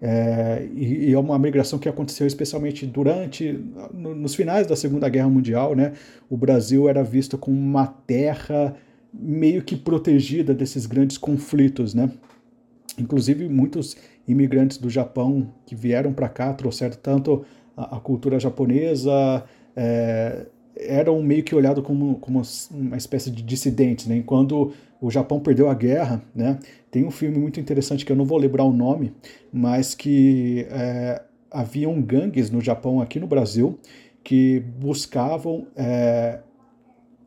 É, 0.00 0.68
e, 0.74 1.08
e, 1.08 1.12
é 1.14 1.18
uma 1.18 1.38
migração 1.38 1.78
que 1.78 1.88
aconteceu 1.88 2.26
especialmente 2.26 2.84
durante, 2.84 3.58
no, 3.92 4.14
nos 4.14 4.34
finais 4.34 4.66
da 4.66 4.76
Segunda 4.76 5.08
Guerra 5.08 5.30
Mundial, 5.30 5.74
né? 5.74 5.94
O 6.28 6.36
Brasil 6.36 6.88
era 6.88 7.02
visto 7.02 7.38
como 7.38 7.56
uma 7.56 7.86
terra 7.86 8.76
meio 9.12 9.62
que 9.62 9.74
protegida 9.74 10.52
desses 10.52 10.84
grandes 10.84 11.16
conflitos, 11.16 11.94
né? 11.94 12.10
Inclusive 12.98 13.48
muitos 13.48 13.96
imigrantes 14.28 14.76
do 14.76 14.90
Japão 14.90 15.52
que 15.64 15.74
vieram 15.74 16.12
para 16.12 16.28
cá 16.28 16.52
trouxeram 16.52 16.96
tanto 17.02 17.44
a, 17.74 17.96
a 17.96 18.00
cultura 18.00 18.38
japonesa, 18.38 19.44
é, 19.74 20.46
eram 20.76 21.22
meio 21.22 21.42
que 21.42 21.54
olhados 21.54 21.84
como, 21.84 22.16
como 22.16 22.42
uma 22.70 22.96
espécie 22.96 23.30
de 23.30 23.42
dissidentes, 23.42 24.06
né? 24.06 24.22
Quando 24.24 24.72
o 25.00 25.10
Japão 25.10 25.40
perdeu 25.40 25.68
a 25.68 25.74
guerra, 25.74 26.22
né? 26.34 26.58
Tem 26.90 27.04
um 27.04 27.10
filme 27.10 27.38
muito 27.38 27.60
interessante 27.60 28.04
que 28.04 28.12
eu 28.12 28.16
não 28.16 28.24
vou 28.24 28.38
lembrar 28.38 28.64
o 28.64 28.72
nome, 28.72 29.12
mas 29.52 29.94
que 29.94 30.66
é, 30.70 31.22
haviam 31.50 32.00
gangues 32.00 32.50
no 32.50 32.60
Japão, 32.60 33.00
aqui 33.00 33.20
no 33.20 33.26
Brasil, 33.26 33.78
que 34.22 34.60
buscavam 34.78 35.66
é, 35.76 36.40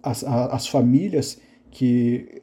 as, 0.01 0.23
as 0.23 0.67
famílias 0.67 1.39
que 1.69 2.41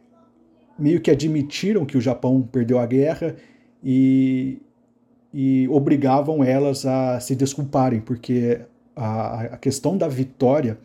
meio 0.79 1.01
que 1.01 1.11
admitiram 1.11 1.85
que 1.85 1.97
o 1.97 2.01
Japão 2.01 2.43
perdeu 2.43 2.79
a 2.79 2.87
guerra 2.87 3.37
e, 3.83 4.61
e 5.33 5.69
obrigavam 5.69 6.43
elas 6.43 6.87
a 6.87 7.21
se 7.21 7.35
desculparem, 7.35 8.01
porque 8.01 8.61
a, 8.97 9.43
a 9.43 9.57
questão 9.57 9.97
da 9.97 10.09
vitória, 10.09 10.79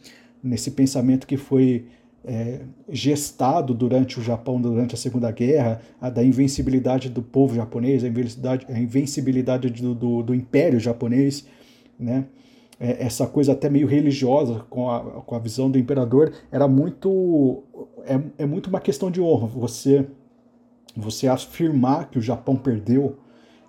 nesse 0.43 0.71
pensamento 0.71 1.27
que 1.27 1.37
foi 1.37 1.85
é, 2.23 2.61
gestado 2.89 3.73
durante 3.73 4.19
o 4.19 4.23
Japão, 4.23 4.59
durante 4.59 4.95
a 4.95 4.97
Segunda 4.97 5.31
Guerra, 5.31 5.81
a 6.01 6.09
da 6.09 6.23
invencibilidade 6.23 7.09
do 7.09 7.21
povo 7.21 7.55
japonês, 7.55 8.03
a 8.03 8.07
invencibilidade, 8.07 8.65
a 8.69 8.79
invencibilidade 8.79 9.69
do, 9.69 9.95
do, 9.95 10.23
do 10.23 10.35
Império 10.35 10.79
japonês, 10.79 11.45
né? 11.99 12.25
É, 12.79 13.05
essa 13.05 13.27
coisa 13.27 13.51
até 13.51 13.69
meio 13.69 13.87
religiosa 13.87 14.65
com 14.69 14.89
a, 14.89 15.01
com 15.01 15.35
a 15.35 15.39
visão 15.39 15.69
do 15.69 15.77
imperador, 15.77 16.31
era 16.49 16.65
muito. 16.65 17.63
É, 18.05 18.43
é 18.43 18.45
muito 18.45 18.67
uma 18.67 18.79
questão 18.79 19.11
de 19.11 19.19
honra. 19.19 19.47
Você, 19.47 20.07
você 20.95 21.27
afirmar 21.27 22.09
que 22.09 22.17
o 22.17 22.21
Japão 22.21 22.55
perdeu 22.55 23.17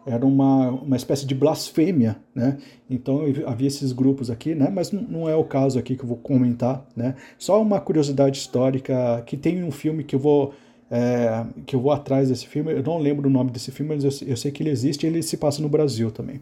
era 0.07 0.25
uma, 0.25 0.71
uma 0.71 0.97
espécie 0.97 1.27
de 1.27 1.35
blasfêmia, 1.35 2.17
né? 2.35 2.59
Então 2.89 3.21
havia 3.47 3.69
esses 3.69 3.93
grupos 3.93 4.31
aqui, 4.31 4.55
né? 4.55 4.71
Mas 4.73 4.91
não 4.91 5.29
é 5.29 5.37
o 5.37 5.45
caso 5.45 5.79
aqui 5.79 5.97
que 5.97 6.03
eu 6.03 6.09
vou 6.09 6.17
comentar, 6.17 6.87
né? 6.97 7.15
Só 7.39 7.61
uma 7.61 7.81
curiosidade 7.81 8.39
histórica 8.39 9.23
que 9.27 9.37
tem 9.37 9.63
um 9.63 9.71
filme 9.71 10.03
que 10.03 10.15
eu 10.15 10.21
vou 10.21 10.55
é, 10.91 11.45
que 11.67 11.77
eu 11.77 11.81
vou 11.81 11.93
atrás 11.93 12.29
desse 12.29 12.47
filme. 12.47 12.73
Eu 12.73 12.83
não 12.83 12.99
lembro 12.99 13.29
o 13.29 13.33
nome 13.33 13.51
desse 13.51 13.71
filme, 13.71 13.95
mas 13.95 14.05
eu, 14.05 14.29
eu 14.29 14.37
sei 14.37 14.51
que 14.51 14.63
ele 14.63 14.71
existe. 14.71 15.07
e 15.07 15.09
Ele 15.09 15.23
se 15.23 15.37
passa 15.37 15.63
no 15.63 15.69
Brasil 15.69 16.11
também, 16.11 16.41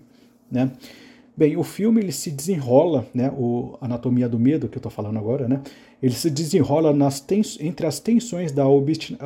né? 0.51 0.71
Bem, 1.37 1.57
o 1.57 1.63
filme 1.63 2.01
ele 2.01 2.11
se 2.11 2.33
desenrola, 2.33 3.07
né? 3.15 3.31
O 3.31 3.77
Anatomia 3.81 4.29
do 4.29 4.41
Medo 4.41 4.69
que 4.69 4.77
eu 4.77 4.81
estou 4.81 4.91
falando 4.91 5.19
agora, 5.19 5.47
né? 5.47 5.61
Ele 6.03 6.15
se 6.15 6.31
desenrola 6.31 6.93
nas 6.93 7.21
tens, 7.21 7.59
entre 7.61 7.87
as 7.87 8.01
tensões 8.01 8.51
da, 8.51 8.65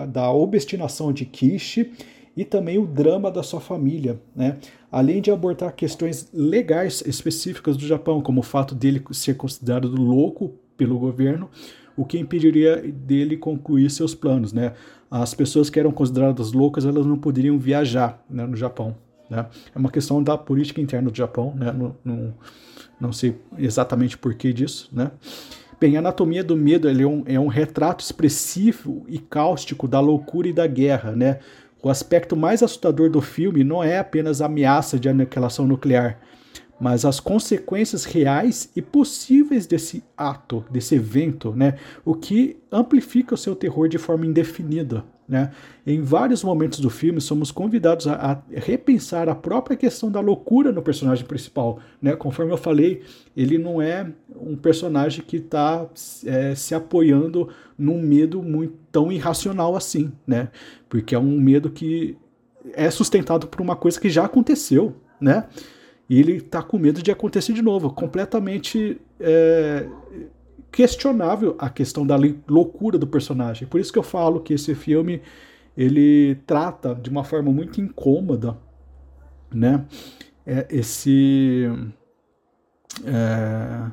da 0.06 0.30
obstinação 0.30 1.12
de 1.12 1.24
Kishi 1.24 1.90
e 2.36 2.44
também 2.44 2.78
o 2.78 2.86
drama 2.86 3.30
da 3.30 3.42
sua 3.42 3.60
família, 3.60 4.20
né? 4.34 4.58
além 4.90 5.20
de 5.20 5.30
abordar 5.30 5.74
questões 5.74 6.30
legais 6.32 7.02
específicas 7.06 7.76
do 7.76 7.86
Japão, 7.86 8.20
como 8.20 8.40
o 8.40 8.44
fato 8.44 8.74
dele 8.74 9.02
ser 9.12 9.34
considerado 9.34 9.88
louco 9.88 10.54
pelo 10.76 10.98
governo, 10.98 11.50
o 11.96 12.04
que 12.04 12.18
impediria 12.18 12.76
dele 12.76 13.36
concluir 13.36 13.90
seus 13.90 14.14
planos. 14.14 14.52
Né? 14.52 14.72
As 15.10 15.34
pessoas 15.34 15.68
que 15.68 15.78
eram 15.78 15.92
consideradas 15.92 16.52
loucas 16.52 16.86
elas 16.86 17.04
não 17.04 17.18
poderiam 17.18 17.58
viajar 17.58 18.22
né, 18.28 18.46
no 18.46 18.56
Japão. 18.56 18.96
Né? 19.28 19.46
É 19.74 19.78
uma 19.78 19.90
questão 19.90 20.22
da 20.22 20.36
política 20.38 20.80
interna 20.80 21.10
do 21.10 21.16
Japão, 21.16 21.54
né? 21.54 21.72
não, 22.04 22.34
não, 22.98 23.12
sei 23.12 23.36
exatamente 23.58 24.16
por 24.16 24.34
que 24.34 24.52
disso. 24.52 24.88
Né? 24.90 25.10
Bem, 25.82 25.96
a 25.96 25.98
Anatomia 25.98 26.44
do 26.44 26.56
Medo 26.56 26.88
é, 26.88 27.06
um, 27.06 27.24
é 27.26 27.40
um 27.40 27.48
retrato 27.48 28.04
expressivo 28.04 29.04
e 29.08 29.18
cáustico 29.18 29.88
da 29.88 29.98
loucura 29.98 30.48
e 30.48 30.52
da 30.52 30.64
guerra, 30.64 31.10
né? 31.10 31.40
O 31.82 31.90
aspecto 31.90 32.36
mais 32.36 32.62
assustador 32.62 33.10
do 33.10 33.20
filme 33.20 33.64
não 33.64 33.82
é 33.82 33.98
apenas 33.98 34.40
a 34.40 34.46
ameaça 34.46 34.98
de 34.98 35.08
aniquilação 35.08 35.66
nuclear, 35.66 36.20
mas 36.80 37.04
as 37.04 37.18
consequências 37.18 38.04
reais 38.04 38.70
e 38.76 38.80
possíveis 38.80 39.66
desse 39.66 40.04
ato, 40.16 40.64
desse 40.70 40.94
evento, 40.94 41.52
né? 41.52 41.76
O 42.04 42.14
que 42.14 42.56
amplifica 42.70 43.34
o 43.34 43.38
seu 43.38 43.56
terror 43.56 43.88
de 43.88 43.98
forma 43.98 44.26
indefinida. 44.26 45.04
Né? 45.28 45.50
Em 45.86 46.02
vários 46.02 46.44
momentos 46.44 46.78
do 46.80 46.90
filme, 46.90 47.20
somos 47.20 47.50
convidados 47.50 48.06
a, 48.06 48.32
a, 48.32 48.42
repensar 48.50 49.28
a 49.28 49.34
própria 49.34 49.76
questão 49.76 50.10
da 50.10 50.20
loucura 50.20 50.72
no 50.72 50.82
personagem 50.82 51.24
principal. 51.24 51.78
Né? 52.02 52.14
Conforme 52.14 52.52
eu 52.52 52.58
falei, 52.58 53.02
ele 53.36 53.56
não 53.56 53.80
é 53.80 54.10
um 54.36 54.56
personagem 54.56 55.24
que 55.24 55.36
está 55.36 55.86
é, 56.26 56.54
se 56.54 56.74
apoiando 56.74 57.48
num 57.82 58.00
medo 58.00 58.42
muito 58.42 58.74
tão 58.92 59.10
irracional 59.10 59.74
assim, 59.74 60.12
né? 60.26 60.50
porque 60.88 61.14
é 61.14 61.18
um 61.18 61.40
medo 61.40 61.70
que 61.70 62.16
é 62.74 62.88
sustentado 62.90 63.48
por 63.48 63.60
uma 63.60 63.74
coisa 63.74 64.00
que 64.00 64.08
já 64.08 64.24
aconteceu. 64.24 64.94
Né? 65.20 65.44
E 66.08 66.18
ele 66.20 66.36
está 66.36 66.62
com 66.62 66.78
medo 66.78 67.02
de 67.02 67.10
acontecer 67.10 67.52
de 67.52 67.62
novo, 67.62 67.90
completamente 67.90 69.00
é, 69.18 69.88
questionável 70.70 71.56
a 71.58 71.68
questão 71.68 72.06
da 72.06 72.16
loucura 72.48 72.98
do 72.98 73.06
personagem. 73.06 73.66
Por 73.66 73.80
isso 73.80 73.92
que 73.92 73.98
eu 73.98 74.02
falo 74.02 74.40
que 74.40 74.54
esse 74.54 74.74
filme 74.74 75.20
ele 75.76 76.36
trata 76.46 76.94
de 76.94 77.10
uma 77.10 77.24
forma 77.24 77.50
muito 77.50 77.80
incômoda, 77.80 78.56
né? 79.52 79.84
É, 80.44 80.66
esse 80.70 81.66
é, 83.04 83.90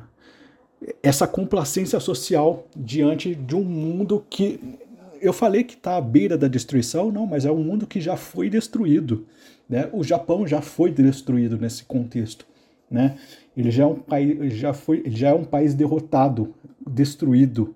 essa 1.02 1.26
complacência 1.26 2.00
social 2.00 2.66
diante 2.74 3.34
de 3.34 3.54
um 3.54 3.64
mundo 3.64 4.24
que 4.28 4.78
eu 5.20 5.32
falei 5.32 5.62
que 5.62 5.74
está 5.74 5.96
à 5.96 6.00
beira 6.00 6.36
da 6.36 6.48
destruição, 6.48 7.12
não, 7.12 7.26
mas 7.26 7.44
é 7.44 7.52
um 7.52 7.62
mundo 7.62 7.86
que 7.86 8.00
já 8.00 8.16
foi 8.16 8.48
destruído, 8.48 9.26
né? 9.68 9.88
O 9.92 10.02
Japão 10.02 10.46
já 10.46 10.62
foi 10.62 10.90
destruído 10.90 11.58
nesse 11.58 11.84
contexto, 11.84 12.46
né? 12.90 13.18
Ele 13.56 13.70
já 13.70 13.84
é 13.84 13.86
um 13.86 13.96
país, 13.96 14.54
já 14.54 14.72
foi, 14.72 15.02
já 15.06 15.28
é 15.28 15.34
um 15.34 15.44
país 15.44 15.74
derrotado, 15.74 16.54
destruído, 16.88 17.74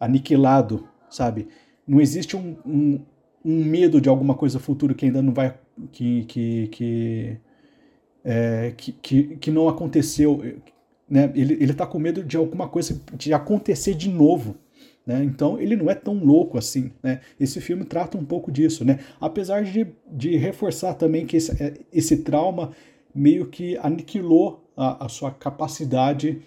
aniquilado, 0.00 0.88
sabe? 1.08 1.46
Não 1.86 2.00
existe 2.00 2.36
um, 2.36 2.56
um, 2.66 3.00
um 3.44 3.64
medo 3.64 4.00
de 4.00 4.08
alguma 4.08 4.34
coisa 4.34 4.58
futura 4.58 4.94
que 4.94 5.06
ainda 5.06 5.22
não 5.22 5.32
vai, 5.32 5.54
que 5.92 6.24
que 6.24 6.68
que, 6.68 7.36
é, 8.24 8.72
que, 8.76 8.92
que, 8.92 9.36
que, 9.36 9.50
não 9.50 9.68
aconteceu, 9.68 10.42
né? 11.08 11.30
Ele 11.34 11.64
está 11.64 11.86
com 11.86 11.98
medo 11.98 12.22
de 12.24 12.36
alguma 12.36 12.68
coisa 12.68 13.00
de 13.14 13.32
acontecer 13.32 13.94
de 13.94 14.08
novo. 14.08 14.56
Né? 15.06 15.24
Então 15.24 15.58
ele 15.60 15.74
não 15.74 15.90
é 15.90 15.94
tão 15.94 16.14
louco 16.14 16.56
assim. 16.56 16.92
Né? 17.02 17.20
Esse 17.38 17.60
filme 17.60 17.84
trata 17.84 18.16
um 18.16 18.24
pouco 18.24 18.50
disso, 18.52 18.84
né? 18.84 19.00
apesar 19.20 19.64
de, 19.64 19.86
de 20.10 20.36
reforçar 20.36 20.94
também 20.94 21.26
que 21.26 21.36
esse, 21.36 21.62
é, 21.62 21.74
esse 21.92 22.18
trauma 22.18 22.70
meio 23.14 23.46
que 23.46 23.76
aniquilou 23.78 24.64
a, 24.76 25.06
a 25.06 25.08
sua 25.08 25.30
capacidade 25.30 26.40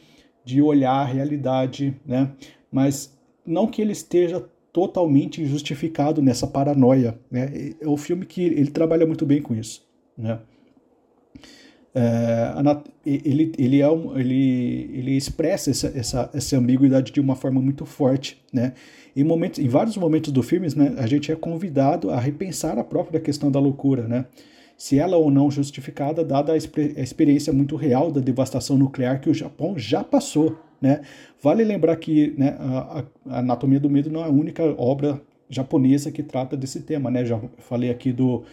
de 0.44 0.62
olhar 0.62 0.94
a 0.94 1.06
realidade, 1.06 2.00
né? 2.06 2.32
Mas 2.72 3.16
não 3.46 3.68
que 3.68 3.82
ele 3.82 3.92
esteja 3.92 4.44
totalmente 4.72 5.46
justificado 5.46 6.22
nessa 6.22 6.46
paranoia, 6.46 7.18
né? 7.32 7.74
É 7.80 7.88
o 7.88 7.98
filme 7.98 8.26
que 8.26 8.42
ele 8.42 8.70
trabalha 8.70 9.06
muito 9.06 9.26
bem 9.26 9.42
com 9.42 9.56
isso, 9.56 9.88
né? 10.18 10.40
É, 11.96 12.54
ele, 13.06 13.54
ele, 13.58 13.82
é 13.82 13.90
um, 13.90 14.20
ele, 14.20 14.92
ele 14.94 15.12
expressa 15.16 15.72
essa, 15.72 15.88
essa, 15.96 16.30
essa 16.34 16.58
ambiguidade 16.58 17.12
de 17.12 17.22
uma 17.22 17.36
forma 17.36 17.62
muito 17.62 17.86
forte, 17.86 18.38
né? 18.52 18.74
Em, 19.16 19.24
momentos, 19.24 19.60
em 19.60 19.68
vários 19.70 19.96
momentos 19.96 20.34
do 20.34 20.44
filme, 20.44 20.68
né, 20.76 20.94
a 20.98 21.08
gente 21.08 21.32
é 21.32 21.36
convidado 21.36 22.12
a 22.12 22.20
repensar 22.20 22.78
a 22.78 22.84
própria 22.84 23.18
questão 23.18 23.50
da 23.50 23.60
loucura, 23.60 24.06
né? 24.06 24.26
se 24.78 25.00
ela 25.00 25.18
ou 25.18 25.32
não 25.32 25.50
justificada, 25.50 26.24
dada 26.24 26.54
a, 26.54 26.58
experiência 26.58 27.54
muito 27.54 27.76
real 27.76 28.12
da 28.12 28.20
devastação 28.20 28.78
nuclear 28.78 29.22
que 29.22 29.30
o 29.30 29.34
Japão 29.34 29.78
já 29.78 30.04
passou. 30.04 30.58
Né? 30.82 31.02
Vale 31.42 31.64
lembrar 31.64 31.96
que 31.96 32.34
né, 32.38 32.58
a, 32.60 33.04
a, 33.30 33.40
Anatomia 33.40 33.80
do 33.80 33.90
Medo 33.90 34.10
não 34.10 34.22
é 34.22 34.26
a 34.26 34.30
única 34.30 34.64
obra 34.78 35.22
japonesa 35.50 36.12
que 36.12 36.22
trata 36.22 36.58
desse 36.58 36.82
tema, 36.82 37.10
né? 37.10 37.24
Já 37.24 37.40
falei 37.60 37.90
aqui 37.90 38.12
do 38.12 38.44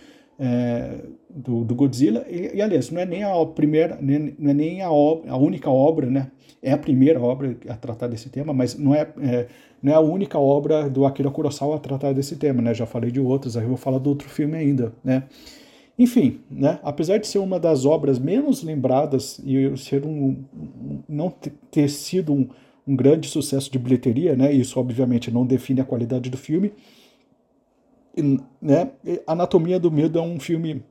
é, 0.43 0.97
do, 1.31 1.65
do, 1.65 1.73
Godzilla. 1.73 2.27
E, 2.29 2.57
e, 2.57 2.61
aliás 2.61 2.91
não 2.91 3.01
é 3.01 3.07
nem 3.07 3.23
a 3.23 3.47
primeira 3.47 3.97
nem, 4.01 4.35
não 4.37 4.51
é 4.51 4.55
nem 4.55 4.83
a, 4.83 4.89
a 4.89 5.37
única 5.37 5.71
obra 5.71 6.11
né? 6.11 6.33
É 6.61 6.73
a 6.73 6.79
primeira 6.79 7.21
obra 7.21 7.57
a 7.69 7.77
tratar 7.77 8.09
desse 8.09 8.29
tema 8.29 8.53
mas 8.53 8.77
não 8.77 8.93
é, 8.93 9.09
é, 9.21 9.47
não 9.81 9.93
é 9.93 9.95
a 9.95 10.01
única 10.01 10.39
obra 10.39 10.91
do 10.91 11.07
Akira 11.07 11.31
Kurosawa 11.31 11.77
a 11.77 11.79
tratar 11.79 12.13
desse 12.13 12.35
tema 12.37 12.61
né? 12.61 12.75
Já 12.75 12.87
falei 12.87 13.13
de 13.13 13.21
outros 13.21 13.57
aí 13.57 13.63
eu 13.63 13.69
vou 13.69 13.77
falar 13.77 13.99
do 13.99 14.11
outro 14.11 14.29
filme 14.29 14.57
ainda 14.57 14.93
né? 15.05 15.23
Enfim 15.97 16.41
né? 16.51 16.81
Apesar 16.83 17.19
de 17.19 17.29
ser 17.29 17.39
uma 17.39 17.61
das 17.61 17.85
obras 17.85 18.19
menos 18.19 18.65
lembradas 18.65 19.41
e 19.45 19.77
ser 19.77 20.05
um 20.05 20.37
não 21.09 21.33
ter 21.71 21.89
sido 21.89 22.33
um, 22.33 22.49
um 22.85 22.97
grande 22.97 23.29
sucesso 23.29 23.71
de 23.71 23.79
bilheteria 23.79 24.35
né? 24.35 24.53
Isso 24.53 24.81
obviamente 24.81 25.31
não 25.31 25.47
define 25.47 25.81
a 25.81 25.85
qualidade 25.85 26.29
do 26.29 26.37
filme 26.37 26.73
né, 28.61 28.91
Anatomia 29.27 29.79
do 29.79 29.91
Medo 29.91 30.19
é 30.19 30.23
um 30.23 30.39
filme 30.39 30.83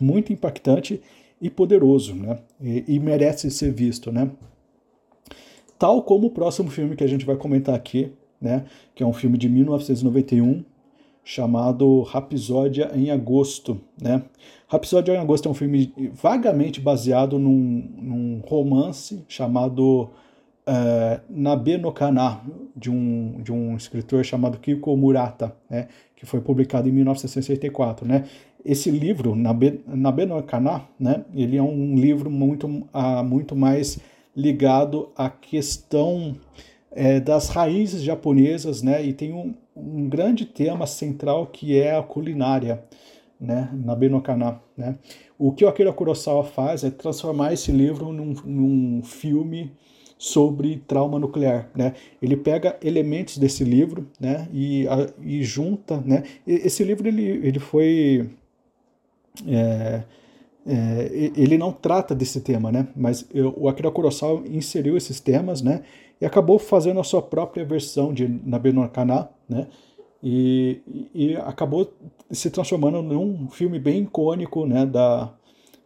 muito 0.00 0.32
impactante 0.32 1.00
e 1.40 1.48
poderoso, 1.50 2.14
né, 2.14 2.38
e, 2.60 2.84
e, 2.86 2.98
merece 2.98 3.50
ser 3.50 3.72
visto, 3.72 4.12
né. 4.12 4.30
Tal 5.78 6.02
como 6.02 6.26
o 6.26 6.30
próximo 6.30 6.70
filme 6.70 6.96
que 6.96 7.04
a 7.04 7.08
gente 7.08 7.24
vai 7.24 7.36
comentar 7.36 7.74
aqui, 7.74 8.12
né, 8.40 8.64
que 8.94 9.02
é 9.02 9.06
um 9.06 9.12
filme 9.12 9.38
de 9.38 9.48
1991 9.48 10.64
chamado 11.24 12.02
Rapsódia 12.02 12.90
em 12.94 13.10
Agosto, 13.10 13.80
né. 14.00 14.22
Rapsódia 14.66 15.14
em 15.14 15.18
Agosto 15.18 15.48
é 15.48 15.50
um 15.50 15.54
filme 15.54 15.92
vagamente 16.12 16.80
baseado 16.80 17.38
num, 17.38 17.90
num 17.96 18.42
romance 18.46 19.24
chamado 19.28 20.10
uh, 20.68 21.20
Nabe 21.28 21.78
no 21.78 21.92
Kana, 21.92 22.40
de 22.74 22.90
um, 22.90 23.40
de 23.42 23.52
um 23.52 23.76
escritor 23.76 24.24
chamado 24.24 24.58
Kiko 24.58 24.96
Murata, 24.96 25.54
né, 25.68 25.88
que 26.18 26.26
foi 26.26 26.40
publicado 26.40 26.88
em 26.88 26.92
1964. 26.92 28.06
Né. 28.06 28.24
Esse 28.64 28.90
livro, 28.90 29.36
no 29.36 30.42
Kana, 30.42 30.82
né, 30.98 31.24
ele 31.32 31.56
é 31.56 31.62
um 31.62 31.94
livro 31.94 32.28
muito, 32.28 32.66
uh, 32.66 33.24
muito 33.24 33.54
mais 33.54 34.00
ligado 34.36 35.10
à 35.16 35.30
questão 35.30 36.36
é, 36.90 37.20
das 37.20 37.50
raízes 37.50 38.02
japonesas, 38.02 38.82
né, 38.82 39.04
e 39.04 39.12
tem 39.12 39.32
um, 39.32 39.54
um 39.76 40.08
grande 40.08 40.44
tema 40.44 40.86
central 40.88 41.46
que 41.46 41.78
é 41.78 41.96
a 41.96 42.02
culinária, 42.02 42.82
né, 43.40 43.70
Nabe 43.72 44.08
no 44.08 44.20
Kana, 44.20 44.60
né. 44.76 44.96
O 45.38 45.52
que 45.52 45.64
o 45.64 45.68
Akira 45.68 45.92
Kurosawa 45.92 46.42
faz 46.42 46.82
é 46.82 46.90
transformar 46.90 47.52
esse 47.52 47.70
livro 47.70 48.12
num, 48.12 48.34
num 48.44 49.02
filme 49.04 49.70
sobre 50.18 50.82
trauma 50.86 51.18
nuclear, 51.18 51.70
né? 51.74 51.94
Ele 52.20 52.36
pega 52.36 52.76
elementos 52.82 53.38
desse 53.38 53.62
livro, 53.62 54.08
né? 54.18 54.48
E, 54.52 54.86
a, 54.88 55.08
e 55.22 55.44
junta, 55.44 56.02
né? 56.04 56.24
Esse 56.44 56.82
livro 56.82 57.06
ele, 57.06 57.22
ele 57.22 57.60
foi 57.60 58.28
é, 59.46 60.02
é, 60.66 61.32
ele 61.36 61.56
não 61.56 61.72
trata 61.72 62.14
desse 62.14 62.40
tema, 62.40 62.72
né? 62.72 62.88
Mas 62.96 63.26
eu, 63.32 63.54
o 63.56 63.68
Akira 63.68 63.90
Kurosawa 63.90 64.42
inseriu 64.46 64.96
esses 64.96 65.20
temas, 65.20 65.62
né? 65.62 65.82
E 66.20 66.26
acabou 66.26 66.58
fazendo 66.58 66.98
a 66.98 67.04
sua 67.04 67.22
própria 67.22 67.64
versão 67.64 68.12
de 68.12 68.26
Nabeno 68.26 68.86
Kana, 68.88 69.30
né? 69.48 69.68
E, 70.22 70.80
e, 71.14 71.36
acabou 71.36 71.92
se 72.28 72.50
transformando 72.50 73.00
num 73.02 73.48
filme 73.48 73.78
bem 73.78 74.02
icônico, 74.02 74.66
né? 74.66 74.84
Da, 74.84 75.32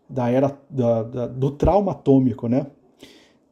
da 0.08 0.30
era 0.30 0.58
da, 0.70 1.02
da, 1.02 1.26
do 1.26 1.50
trauma 1.50 1.92
atômico, 1.92 2.48
né? 2.48 2.66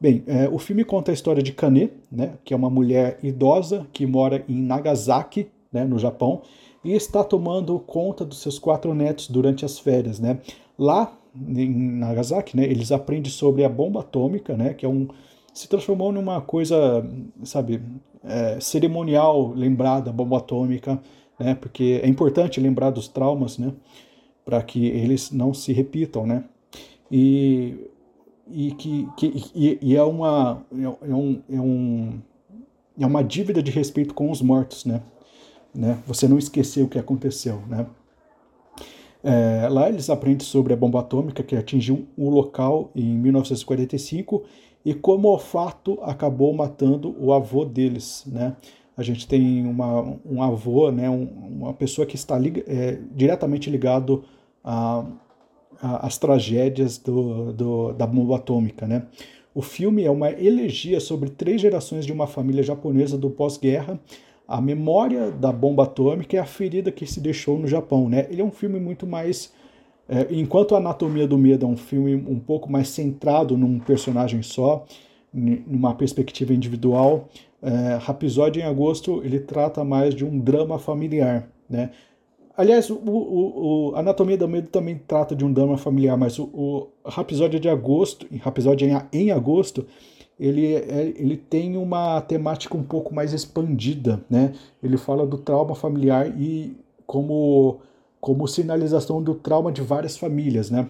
Bem, 0.01 0.23
é, 0.25 0.49
o 0.49 0.57
filme 0.57 0.83
conta 0.83 1.11
a 1.11 1.13
história 1.13 1.43
de 1.43 1.53
Kane, 1.53 1.91
né, 2.11 2.33
que 2.43 2.55
é 2.55 2.57
uma 2.57 2.71
mulher 2.71 3.19
idosa 3.21 3.85
que 3.93 4.03
mora 4.07 4.43
em 4.49 4.59
Nagasaki, 4.59 5.45
né, 5.71 5.85
no 5.85 5.99
Japão, 5.99 6.41
e 6.83 6.93
está 6.93 7.23
tomando 7.23 7.77
conta 7.77 8.25
dos 8.25 8.41
seus 8.41 8.57
quatro 8.57 8.95
netos 8.95 9.27
durante 9.27 9.63
as 9.63 9.77
férias. 9.77 10.19
Né. 10.19 10.39
Lá 10.75 11.15
em 11.35 11.69
Nagasaki, 11.69 12.57
né, 12.57 12.63
eles 12.63 12.91
aprendem 12.91 13.31
sobre 13.31 13.63
a 13.63 13.69
bomba 13.69 13.99
atômica, 13.99 14.57
né, 14.57 14.73
que 14.73 14.87
é 14.87 14.89
um 14.89 15.07
se 15.53 15.69
transformou 15.69 16.11
numa 16.11 16.41
coisa, 16.41 17.07
sabe, 17.43 17.79
é, 18.23 18.59
cerimonial, 18.59 19.53
lembrar 19.55 19.99
da 19.99 20.11
bomba 20.11 20.37
atômica, 20.37 20.99
né, 21.39 21.53
porque 21.53 21.99
é 22.01 22.07
importante 22.07 22.59
lembrar 22.59 22.89
dos 22.89 23.07
traumas, 23.07 23.59
né, 23.59 23.71
para 24.43 24.63
que 24.63 24.83
eles 24.87 25.29
não 25.29 25.53
se 25.53 25.71
repitam, 25.71 26.25
né. 26.25 26.43
E 27.11 27.90
e 28.49 28.71
que, 28.71 29.07
que 29.17 29.51
e, 29.55 29.79
e 29.81 29.95
é 29.95 30.03
uma 30.03 30.63
é, 30.73 30.83
é, 30.83 31.15
um, 31.15 31.41
é, 31.49 31.59
um, 31.59 32.19
é 32.99 33.05
uma 33.05 33.23
dívida 33.23 33.61
de 33.61 33.71
respeito 33.71 34.13
com 34.13 34.29
os 34.31 34.41
mortos, 34.41 34.85
né? 34.85 35.01
né? 35.73 35.97
Você 36.05 36.27
não 36.27 36.37
esquecer 36.37 36.83
o 36.83 36.87
que 36.87 36.99
aconteceu, 36.99 37.61
né? 37.67 37.85
É, 39.23 39.67
lá 39.69 39.87
eles 39.87 40.09
aprendem 40.09 40.45
sobre 40.45 40.73
a 40.73 40.75
bomba 40.75 40.99
atômica 40.99 41.43
que 41.43 41.55
atingiu 41.55 42.07
o 42.17 42.29
local 42.29 42.89
em 42.95 43.17
1945 43.17 44.43
e 44.83 44.95
como 44.95 45.29
o 45.29 45.37
fato 45.37 45.99
acabou 46.01 46.51
matando 46.53 47.15
o 47.19 47.31
avô 47.31 47.63
deles, 47.63 48.23
né? 48.25 48.55
A 48.97 49.03
gente 49.03 49.27
tem 49.27 49.65
uma, 49.65 50.17
um 50.25 50.43
avô, 50.43 50.91
né? 50.91 51.09
Um, 51.09 51.23
uma 51.61 51.73
pessoa 51.73 52.05
que 52.05 52.15
está 52.15 52.37
é, 52.67 52.99
diretamente 53.15 53.69
ligado 53.69 54.23
a, 54.63 55.05
as 55.81 56.17
tragédias 56.17 56.97
do, 56.97 57.51
do, 57.51 57.93
da 57.93 58.05
bomba 58.05 58.35
atômica. 58.35 58.85
Né? 58.85 59.03
O 59.53 59.61
filme 59.61 60.03
é 60.03 60.11
uma 60.11 60.31
elegia 60.31 60.99
sobre 60.99 61.29
três 61.29 61.59
gerações 61.59 62.05
de 62.05 62.13
uma 62.13 62.27
família 62.27 62.63
japonesa 62.63 63.17
do 63.17 63.29
pós-guerra, 63.29 63.99
a 64.47 64.61
memória 64.61 65.31
da 65.31 65.51
bomba 65.51 65.83
atômica 65.83 66.35
e 66.35 66.39
a 66.39 66.45
ferida 66.45 66.91
que 66.91 67.05
se 67.05 67.19
deixou 67.19 67.57
no 67.57 67.67
Japão. 67.67 68.07
Né? 68.07 68.27
Ele 68.29 68.41
é 68.41 68.45
um 68.45 68.51
filme 68.51 68.79
muito 68.79 69.07
mais. 69.07 69.51
É, 70.07 70.27
enquanto 70.29 70.75
a 70.75 70.77
Anatomia 70.77 71.27
do 71.27 71.37
Medo 71.37 71.65
é 71.65 71.69
um 71.69 71.77
filme 71.77 72.15
um 72.15 72.39
pouco 72.39 72.71
mais 72.71 72.89
centrado 72.89 73.57
num 73.57 73.79
personagem 73.79 74.41
só, 74.41 74.85
numa 75.33 75.95
perspectiva 75.95 76.53
individual, 76.53 77.29
é, 77.61 77.97
Rapisódio 78.01 78.61
em 78.61 78.65
Agosto 78.65 79.21
ele 79.23 79.39
trata 79.39 79.83
mais 79.83 80.13
de 80.13 80.25
um 80.25 80.37
drama 80.37 80.77
familiar. 80.77 81.47
Né? 81.69 81.91
Aliás, 82.55 82.89
o, 82.89 82.95
o, 82.95 83.91
o, 83.91 83.95
Anatomia 83.95 84.37
do 84.37 84.47
Medo 84.47 84.67
também 84.67 84.99
trata 85.07 85.35
de 85.35 85.45
um 85.45 85.51
drama 85.51 85.77
familiar, 85.77 86.17
mas 86.17 86.37
o, 86.37 86.43
o 86.53 86.87
Rapisódio 87.05 87.59
de 87.59 87.69
Agosto, 87.69 88.27
Rapisódio 88.41 88.87
em, 88.87 88.95
em 89.13 89.31
Agosto, 89.31 89.85
ele, 90.39 90.73
é, 90.73 91.13
ele 91.15 91.37
tem 91.37 91.77
uma 91.77 92.19
temática 92.21 92.75
um 92.75 92.83
pouco 92.83 93.13
mais 93.13 93.31
expandida, 93.31 94.23
né? 94.29 94.53
Ele 94.81 94.97
fala 94.97 95.25
do 95.25 95.37
trauma 95.37 95.75
familiar 95.75 96.27
e 96.37 96.75
como, 97.05 97.79
como 98.19 98.47
sinalização 98.47 99.21
do 99.21 99.35
trauma 99.35 99.71
de 99.71 99.81
várias 99.81 100.17
famílias, 100.17 100.69
né? 100.69 100.89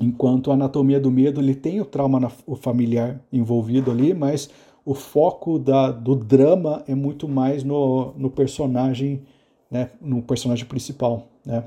Enquanto 0.00 0.50
a 0.50 0.54
Anatomia 0.54 0.98
do 0.98 1.10
Medo, 1.10 1.40
ele 1.40 1.54
tem 1.54 1.80
o 1.80 1.84
trauma 1.84 2.18
na, 2.18 2.30
o 2.46 2.56
familiar 2.56 3.20
envolvido 3.32 3.90
ali, 3.90 4.14
mas 4.14 4.48
o 4.84 4.94
foco 4.94 5.58
da, 5.58 5.90
do 5.90 6.16
drama 6.16 6.82
é 6.88 6.94
muito 6.94 7.28
mais 7.28 7.62
no, 7.62 8.12
no 8.16 8.30
personagem 8.30 9.22
né, 9.70 9.90
no 10.00 10.22
personagem 10.22 10.66
principal. 10.66 11.28
Né. 11.44 11.64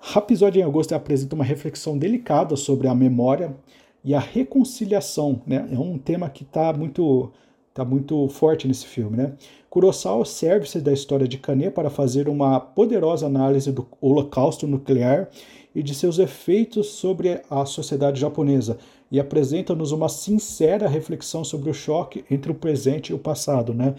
Rapisódia 0.00 0.60
em 0.60 0.64
Agosto 0.64 0.94
apresenta 0.94 1.34
uma 1.34 1.44
reflexão 1.44 1.98
delicada 1.98 2.56
sobre 2.56 2.86
a 2.88 2.94
memória 2.94 3.56
e 4.04 4.14
a 4.14 4.20
reconciliação. 4.20 5.42
Né, 5.46 5.68
é 5.72 5.78
um 5.78 5.98
tema 5.98 6.28
que 6.30 6.44
está 6.44 6.72
muito, 6.72 7.32
tá 7.74 7.84
muito 7.84 8.28
forte 8.28 8.68
nesse 8.68 8.86
filme. 8.86 9.16
Né. 9.16 9.32
Kurosawa 9.68 10.24
serve-se 10.24 10.80
da 10.80 10.92
história 10.92 11.28
de 11.28 11.38
Kane 11.38 11.70
para 11.70 11.90
fazer 11.90 12.28
uma 12.28 12.58
poderosa 12.58 13.26
análise 13.26 13.70
do 13.70 13.86
holocausto 14.00 14.66
nuclear 14.66 15.28
e 15.74 15.82
de 15.82 15.94
seus 15.94 16.18
efeitos 16.18 16.88
sobre 16.88 17.40
a 17.48 17.64
sociedade 17.64 18.20
japonesa, 18.20 18.78
e 19.10 19.20
apresenta-nos 19.20 19.92
uma 19.92 20.08
sincera 20.08 20.88
reflexão 20.88 21.44
sobre 21.44 21.70
o 21.70 21.74
choque 21.74 22.24
entre 22.30 22.50
o 22.50 22.54
presente 22.54 23.10
e 23.10 23.14
o 23.14 23.18
passado. 23.18 23.72
Né? 23.72 23.94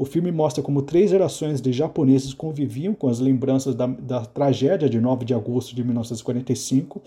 O 0.00 0.06
filme 0.06 0.32
mostra 0.32 0.62
como 0.62 0.80
três 0.80 1.10
gerações 1.10 1.60
de 1.60 1.74
japoneses 1.74 2.32
conviviam 2.32 2.94
com 2.94 3.06
as 3.06 3.20
lembranças 3.20 3.74
da, 3.74 3.86
da 3.86 4.24
tragédia 4.24 4.88
de 4.88 4.98
9 4.98 5.26
de 5.26 5.34
agosto 5.34 5.76
de 5.76 5.84
1945 5.84 7.02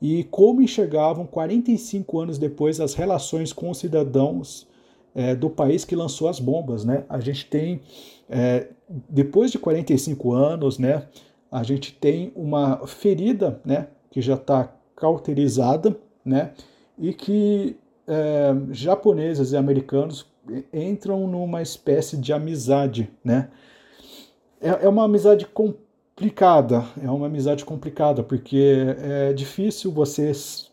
e 0.00 0.22
como 0.30 0.62
enxergavam 0.62 1.26
45 1.26 2.20
anos 2.20 2.38
depois 2.38 2.80
as 2.80 2.94
relações 2.94 3.52
com 3.52 3.68
os 3.68 3.78
cidadãos 3.78 4.64
é, 5.12 5.34
do 5.34 5.50
país 5.50 5.84
que 5.84 5.96
lançou 5.96 6.28
as 6.28 6.38
bombas. 6.38 6.84
Né? 6.84 7.02
A 7.08 7.18
gente 7.18 7.46
tem, 7.46 7.80
é, 8.28 8.68
depois 9.08 9.50
de 9.50 9.58
45 9.58 10.32
anos, 10.32 10.78
né, 10.78 11.08
a 11.50 11.64
gente 11.64 11.92
tem 11.94 12.30
uma 12.36 12.86
ferida 12.86 13.60
né, 13.64 13.88
que 14.08 14.22
já 14.22 14.34
está 14.34 14.72
cauterizada 14.94 15.98
né, 16.24 16.52
e 16.96 17.12
que 17.12 17.76
é, 18.06 18.54
japoneses 18.70 19.50
e 19.50 19.56
americanos 19.56 20.29
entram 20.72 21.26
numa 21.26 21.62
espécie 21.62 22.16
de 22.16 22.32
amizade, 22.32 23.10
né? 23.24 23.50
É, 24.60 24.84
é 24.84 24.88
uma 24.88 25.04
amizade 25.04 25.46
complicada, 25.46 26.84
é 27.02 27.10
uma 27.10 27.26
amizade 27.26 27.64
complicada, 27.64 28.22
porque 28.22 28.96
é 28.98 29.32
difícil 29.32 29.90
vocês 29.90 30.70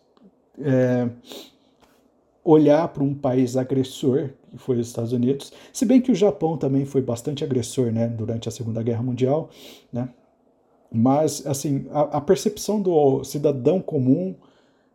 é, 0.60 1.08
olhar 2.44 2.88
para 2.90 3.04
um 3.04 3.14
país 3.14 3.56
agressor, 3.56 4.30
que 4.50 4.58
foi 4.58 4.80
os 4.80 4.88
Estados 4.88 5.14
Unidos, 5.14 5.52
se 5.72 5.86
bem 5.86 6.02
que 6.02 6.12
o 6.12 6.16
Japão 6.16 6.58
também 6.58 6.86
foi 6.86 7.02
bastante 7.02 7.44
agressor, 7.44 7.92
né, 7.92 8.08
durante 8.08 8.48
a 8.48 8.52
Segunda 8.52 8.82
Guerra 8.82 9.04
Mundial, 9.04 9.50
né, 9.92 10.10
mas, 10.92 11.46
assim, 11.46 11.86
a, 11.92 12.18
a 12.18 12.22
percepção 12.22 12.82
do 12.82 13.24
cidadão 13.24 13.82
comum, 13.82 14.36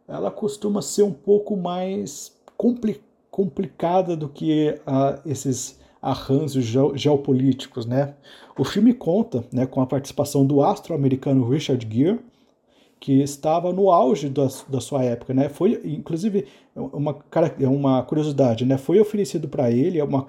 ela 0.08 0.30
costuma 0.30 0.80
ser 0.82 1.02
um 1.02 1.12
pouco 1.12 1.56
mais 1.56 2.32
compli 2.56 3.00
complicada 3.32 4.14
do 4.14 4.28
que 4.28 4.78
uh, 4.86 5.18
esses 5.26 5.80
arranjos 6.02 6.66
geopolíticos, 6.94 7.86
né? 7.86 8.14
O 8.58 8.62
filme 8.62 8.92
conta, 8.92 9.42
né, 9.50 9.64
com 9.64 9.80
a 9.80 9.86
participação 9.86 10.44
do 10.44 10.62
astro 10.62 10.94
americano 10.94 11.48
Richard 11.48 11.88
Gere, 11.90 12.20
que 13.00 13.22
estava 13.22 13.72
no 13.72 13.90
auge 13.90 14.28
da, 14.28 14.48
da 14.68 14.80
sua 14.80 15.02
época, 15.02 15.32
né? 15.32 15.48
Foi, 15.48 15.80
inclusive, 15.82 16.46
uma, 16.76 17.16
uma 17.60 18.02
curiosidade, 18.02 18.66
né? 18.66 18.76
Foi 18.76 19.00
oferecido 19.00 19.48
para 19.48 19.70
ele 19.70 20.00
uma, 20.02 20.24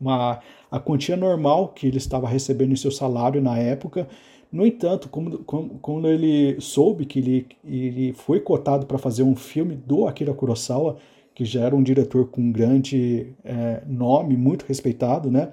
uma, 0.00 0.40
a 0.68 0.80
quantia 0.80 1.16
normal 1.16 1.68
que 1.68 1.86
ele 1.86 1.98
estava 1.98 2.26
recebendo 2.26 2.72
em 2.72 2.76
seu 2.76 2.90
salário 2.90 3.40
na 3.40 3.56
época. 3.56 4.08
No 4.50 4.66
entanto, 4.66 5.08
como, 5.08 5.38
como, 5.44 5.78
quando 5.78 6.08
ele 6.08 6.60
soube 6.60 7.06
que 7.06 7.18
ele, 7.20 7.46
ele 7.64 8.12
foi 8.14 8.40
cotado 8.40 8.84
para 8.84 8.98
fazer 8.98 9.22
um 9.22 9.36
filme 9.36 9.76
do 9.76 10.08
Akira 10.08 10.34
Kurosawa, 10.34 10.96
que 11.38 11.44
já 11.44 11.60
era 11.60 11.76
um 11.76 11.82
diretor 11.84 12.26
com 12.26 12.40
um 12.40 12.50
grande 12.50 13.28
é, 13.44 13.80
nome, 13.86 14.36
muito 14.36 14.64
respeitado, 14.66 15.30
né? 15.30 15.50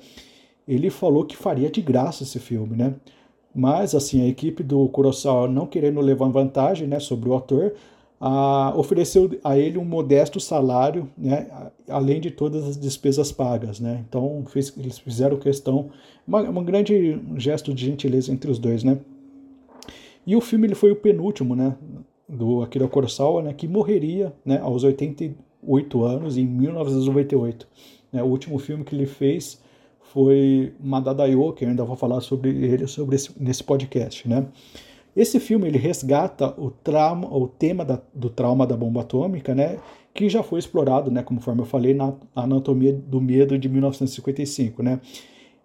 Ele 0.68 0.90
falou 0.90 1.24
que 1.24 1.38
faria 1.38 1.70
de 1.70 1.80
graça 1.80 2.24
esse 2.24 2.40
filme, 2.40 2.76
né? 2.76 2.96
Mas, 3.54 3.94
assim, 3.94 4.24
a 4.24 4.28
equipe 4.28 4.64
do 4.64 4.90
Kurosawa, 4.90 5.48
não 5.48 5.68
querendo 5.68 6.02
levar 6.02 6.28
vantagem 6.30 6.88
né, 6.88 7.00
sobre 7.00 7.30
o 7.30 7.34
autor, 7.34 7.76
a, 8.20 8.74
ofereceu 8.76 9.30
a 9.44 9.60
ele 9.60 9.78
um 9.78 9.86
modesto 9.86 10.40
salário, 10.40 11.08
né, 11.16 11.48
além 11.88 12.20
de 12.20 12.32
todas 12.32 12.66
as 12.66 12.76
despesas 12.76 13.32
pagas. 13.32 13.80
Né? 13.80 14.04
Então, 14.10 14.44
fez, 14.48 14.74
eles 14.76 14.98
fizeram 14.98 15.38
questão, 15.38 15.92
uma, 16.28 16.42
uma 16.42 16.64
grande 16.64 17.22
gesto 17.38 17.72
de 17.76 17.86
gentileza 17.86 18.34
entre 18.34 18.50
os 18.50 18.58
dois. 18.58 18.84
Né? 18.84 18.98
E 20.26 20.36
o 20.36 20.42
filme 20.42 20.66
ele 20.66 20.74
foi 20.74 20.90
o 20.92 20.96
penúltimo 20.96 21.56
né, 21.56 21.76
do 22.28 22.64
Akira 22.64 22.88
Kurosawa, 22.88 23.44
né, 23.44 23.54
que 23.54 23.68
morreria 23.68 24.34
né, 24.44 24.58
aos 24.58 24.84
88 25.68 26.04
anos, 26.04 26.38
em 26.38 26.46
1998. 26.46 27.68
Né, 28.12 28.24
o 28.24 28.28
último 28.28 28.58
filme 28.60 28.84
que 28.84 28.96
ele 28.96 29.06
fez 29.06 29.62
foi 30.00 30.74
Madadayo, 30.80 31.52
que 31.54 31.66
eu 31.66 31.70
ainda 31.70 31.84
vou 31.84 31.96
falar 31.96 32.22
sobre 32.22 32.50
ele 32.50 32.88
sobre 32.88 33.16
esse, 33.16 33.32
nesse 33.38 33.64
podcast, 33.64 34.28
né? 34.28 34.48
Esse 35.16 35.40
filme 35.40 35.68
ele 35.68 35.78
resgata 35.78 36.54
o 36.58 36.70
trauma, 36.70 37.34
o 37.34 37.48
tema 37.48 37.86
da, 37.86 38.02
do 38.14 38.30
trauma 38.30 38.68
da 38.68 38.76
bomba 38.76 39.02
atômica, 39.02 39.56
né? 39.56 39.78
Que 40.14 40.30
já 40.30 40.44
foi 40.44 40.60
explorado, 40.60 41.10
né? 41.10 41.24
Conforme 41.24 41.62
eu 41.62 41.66
falei 41.66 41.94
na 41.94 42.14
Anatomia 42.36 42.94
do 42.94 43.22
Medo 43.22 43.58
de 43.58 43.70
1955, 43.70 44.84
né? 44.84 45.00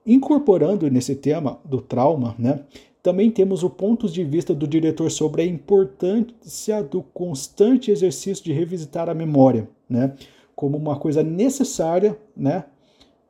Incorporando 0.07 0.89
nesse 0.89 1.17
tema 1.17 1.59
do 1.65 1.81
trauma, 1.81 2.35
né? 2.39 2.61
Também 3.03 3.31
temos 3.31 3.63
o 3.63 3.71
ponto 3.71 4.09
de 4.09 4.23
vista 4.23 4.55
do 4.55 4.67
diretor 4.67 5.11
sobre 5.11 5.43
a 5.43 5.47
importância 5.47 6.83
do 6.83 7.03
constante 7.03 7.91
exercício 7.91 8.45
de 8.45 8.53
revisitar 8.53 9.09
a 9.09 9.15
memória, 9.15 9.69
né? 9.89 10.15
Como 10.55 10.77
uma 10.77 10.99
coisa 10.99 11.23
necessária, 11.23 12.19
né? 12.37 12.65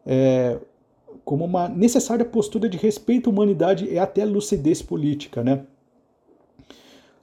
É, 0.05 0.59
como 1.25 1.45
uma 1.45 1.69
necessária 1.69 2.25
postura 2.25 2.69
de 2.69 2.77
respeito 2.77 3.31
à 3.31 3.33
humanidade 3.33 3.85
e 3.85 3.99
até 3.99 4.25
lucidez 4.25 4.83
política, 4.83 5.45
né? 5.45 5.65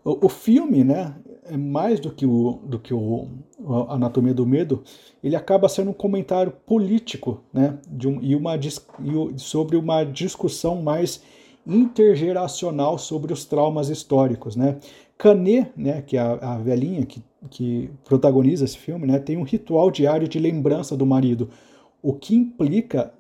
O, 0.06 0.28
o 0.28 0.30
filme, 0.30 0.86
né, 0.86 1.14
é 1.50 1.58
mais 1.58 2.00
do 2.00 2.12
que 2.12 2.26
o 2.26 2.60
do 2.64 2.80
que 2.80 2.94
o 2.94 3.28
Anatomia 3.90 4.34
do 4.34 4.46
Medo, 4.46 4.84
ele 5.22 5.36
acaba 5.36 5.68
sendo 5.68 5.90
um 5.90 5.94
comentário 5.94 6.54
político, 6.66 7.44
né, 7.52 7.78
de 7.90 8.08
um, 8.08 8.22
e 8.22 8.36
uma 8.36 8.56
e 8.56 9.40
sobre 9.40 9.76
uma 9.76 10.06
discussão 10.06 10.82
mais 10.82 11.22
intergeracional 11.68 12.98
sobre 12.98 13.34
os 13.34 13.46
traumas 13.46 13.90
históricos, 13.90 14.56
né? 14.56 14.78
Canet, 15.18 15.72
né, 15.76 16.02
que 16.02 16.16
é 16.16 16.20
a, 16.20 16.54
a 16.54 16.58
velhinha 16.60 17.06
que, 17.06 17.22
que 17.50 17.90
protagoniza 18.06 18.64
esse 18.66 18.78
filme, 18.78 19.08
né, 19.08 19.18
tem 19.18 19.36
um 19.36 19.42
ritual 19.42 19.90
diário 19.90 20.28
de 20.28 20.38
lembrança 20.38 20.96
do 20.96 21.08
marido, 21.08 21.50
o 22.04 22.14
que 22.14 22.36
implica 22.36 23.12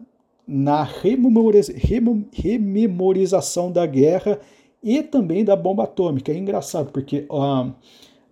na 0.48 0.84
rememorização 0.84 3.72
da 3.72 3.84
guerra 3.86 4.40
e 4.82 5.04
também 5.04 5.44
da 5.44 5.56
bomba 5.56 5.84
atômica. 5.84 6.32
É 6.32 6.38
engraçado, 6.38 6.92
porque 6.92 7.28
uh, 7.30 7.74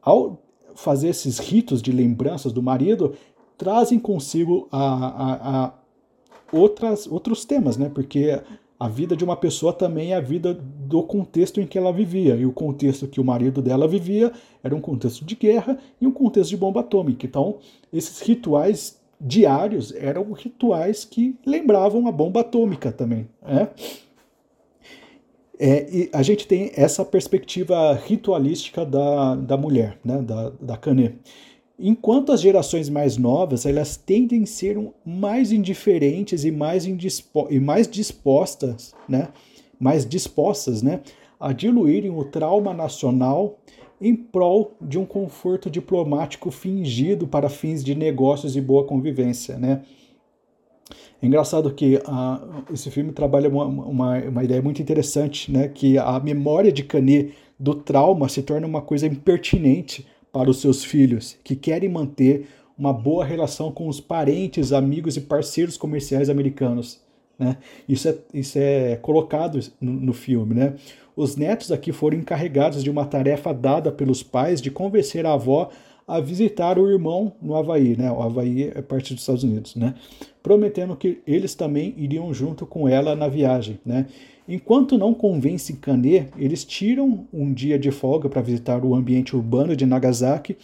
ao 0.02 0.40
fazer 0.76 1.10
esses 1.10 1.40
ritos 1.40 1.82
de 1.82 1.92
lembranças 1.92 2.54
do 2.54 2.62
marido, 2.62 3.16
trazem 3.58 3.98
consigo 3.98 4.68
a, 4.72 4.84
a, 4.84 5.66
a 5.66 5.74
outras, 6.52 7.08
outros 7.08 7.44
temas, 7.44 7.78
né? 7.78 7.90
Porque 7.94 8.40
a 8.80 8.90
vida 8.90 9.16
de 9.16 9.24
uma 9.24 9.36
pessoa 9.36 9.72
também 9.72 10.12
é 10.12 10.16
a 10.16 10.22
vida 10.22 10.54
do 10.54 11.02
contexto 11.04 11.62
em 11.62 11.68
que 11.68 11.78
ela 11.78 11.94
vivia. 11.94 12.36
E 12.36 12.46
o 12.46 12.52
contexto 12.52 13.08
que 13.08 13.22
o 13.22 13.24
marido 13.24 13.62
dela 13.62 13.88
vivia 13.88 14.32
era 14.64 14.76
um 14.76 14.82
contexto 14.82 15.24
de 15.24 15.36
guerra 15.36 15.78
e 16.00 16.06
um 16.06 16.12
contexto 16.12 16.50
de 16.50 16.58
bomba 16.58 16.82
atômica. 16.82 17.26
Então, 17.26 17.58
esses 17.92 18.20
rituais 18.22 19.00
diários 19.20 19.94
eram 19.96 20.32
rituais 20.34 21.06
que 21.06 21.38
lembravam 21.46 22.08
a 22.08 22.12
bomba 22.12 22.42
atômica 22.42 22.92
também. 22.92 23.28
Né? 23.42 23.70
É, 25.58 25.90
e 25.90 26.10
a 26.12 26.22
gente 26.22 26.46
tem 26.46 26.72
essa 26.76 27.06
perspectiva 27.06 27.94
ritualística 27.94 28.86
da, 28.86 29.36
da 29.36 29.56
mulher, 29.56 29.98
né, 30.04 30.22
da, 30.22 30.52
da 30.60 30.78
Canet. 30.78 31.16
Enquanto 31.78 32.32
as 32.32 32.40
gerações 32.40 32.88
mais 32.90 33.18
novas, 33.18 33.66
elas 33.66 33.98
tendem 33.98 34.44
a 34.44 34.46
ser 34.46 34.78
mais 35.06 35.52
indiferentes 35.52 36.46
e 36.46 36.52
mais, 36.52 36.86
indispo 36.86 37.48
e 37.50 37.60
mais 37.60 37.88
dispostas, 37.88 38.94
né, 39.10 39.30
mais 39.78 40.06
dispostas, 40.06 40.82
né, 40.82 41.02
a 41.38 41.52
diluírem 41.52 42.12
o 42.12 42.24
trauma 42.24 42.74
nacional 42.74 43.60
em 44.00 44.16
prol 44.16 44.74
de 44.82 44.98
um 44.98 45.06
conforto 45.06 45.70
diplomático 45.70 46.50
fingido 46.50 47.28
para 47.28 47.50
fins 47.50 47.84
de 47.84 47.94
negócios 47.94 48.56
e 48.56 48.62
boa 48.62 48.86
convivência, 48.86 49.58
né? 49.58 49.82
É 51.22 51.26
engraçado 51.26 51.74
que 51.74 51.96
uh, 51.96 52.74
esse 52.74 52.92
filme 52.92 53.12
trabalha 53.12 53.50
uma, 53.50 53.66
uma, 53.66 54.18
uma, 54.20 54.44
ideia 54.44 54.62
muito 54.62 54.82
interessante, 54.82 55.52
né? 55.52 55.68
Que 55.70 55.98
a 55.98 56.20
memória 56.20 56.72
de 56.72 56.84
Canet 56.84 57.34
do 57.58 57.74
trauma 57.74 58.28
se 58.28 58.44
torna 58.44 58.68
uma 58.68 58.82
coisa 58.82 59.08
impertinente 59.08 60.06
para 60.36 60.50
os 60.50 60.60
seus 60.60 60.84
filhos, 60.84 61.38
que 61.46 61.56
querem 61.56 61.88
manter 61.88 62.50
uma 62.78 62.92
boa 62.92 63.24
relação 63.24 63.72
com 63.72 63.88
os 63.88 64.02
parentes, 64.02 64.74
amigos 64.74 65.16
e 65.16 65.22
parceiros 65.22 65.78
comerciais 65.78 66.30
americanos. 66.30 67.00
Né? 67.40 67.56
Isso, 67.88 68.10
é, 68.10 68.18
isso 68.34 68.58
é 68.60 68.98
colocado 68.98 69.58
no, 69.80 69.94
no 69.94 70.12
filme. 70.12 70.54
Né? 70.54 70.74
Os 71.16 71.38
netos 71.38 71.72
aqui 71.72 71.94
foram 71.94 72.18
encarregados 72.18 72.84
de 72.84 72.90
uma 72.90 73.06
tarefa 73.06 73.54
dada 73.54 73.94
pelos 73.94 74.24
pais 74.24 74.62
de 74.62 74.70
convencer 74.70 75.26
a 75.26 75.32
avó 75.32 75.70
a 76.08 76.20
visitar 76.20 76.78
o 76.78 76.90
irmão 76.90 77.34
no 77.42 77.56
Havaí, 77.56 77.98
né? 77.98 78.12
O 78.12 78.22
Havaí 78.22 78.72
é 78.76 78.82
parte 78.82 79.14
dos 79.14 79.24
Estados 79.24 79.44
Unidos, 79.44 79.76
né? 79.76 79.96
Prometendo 80.44 80.96
que 80.96 81.20
eles 81.26 81.56
também 81.56 81.94
iriam 81.98 82.32
junto 82.34 82.66
com 82.66 82.88
ela 82.88 83.16
na 83.16 83.28
viagem, 83.28 83.80
né? 83.86 84.06
Enquanto 84.48 84.98
não 84.98 85.14
convence 85.14 85.74
Kane, 85.74 86.28
eles 86.38 86.64
tiram 86.64 87.28
um 87.34 87.52
dia 87.52 87.80
de 87.80 87.90
folga 87.90 88.30
para 88.30 88.44
visitar 88.44 88.86
o 88.86 88.94
ambiente 88.94 89.36
urbano 89.36 89.76
de 89.76 89.88
Nagasaki 89.88 90.56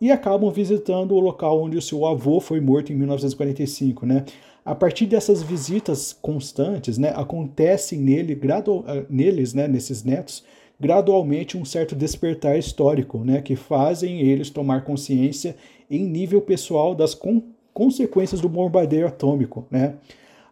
e 0.00 0.10
acabam 0.10 0.50
visitando 0.50 1.14
o 1.14 1.20
local 1.20 1.62
onde 1.62 1.76
o 1.76 1.82
seu 1.82 2.06
avô 2.06 2.40
foi 2.40 2.60
morto 2.60 2.90
em 2.90 2.96
1945, 2.96 4.06
né? 4.06 4.24
A 4.64 4.74
partir 4.74 5.04
dessas 5.04 5.42
visitas 5.42 6.16
constantes, 6.20 6.96
né, 6.96 7.12
acontece 7.16 7.96
nele, 7.96 8.34
gradu, 8.34 8.84
ah, 8.86 9.02
neles, 9.08 9.52
né, 9.52 9.66
nesses 9.66 10.04
netos, 10.04 10.44
gradualmente 10.80 11.58
um 11.58 11.64
certo 11.64 11.94
despertar 11.94 12.58
histórico, 12.58 13.18
né, 13.18 13.42
que 13.42 13.54
fazem 13.54 14.20
eles 14.22 14.48
tomar 14.48 14.82
consciência 14.82 15.54
em 15.90 16.04
nível 16.04 16.40
pessoal 16.40 16.94
das 16.94 17.14
con 17.14 17.42
consequências 17.72 18.40
do 18.40 18.48
bombardeio 18.48 19.06
atômico, 19.06 19.66
né. 19.70 19.94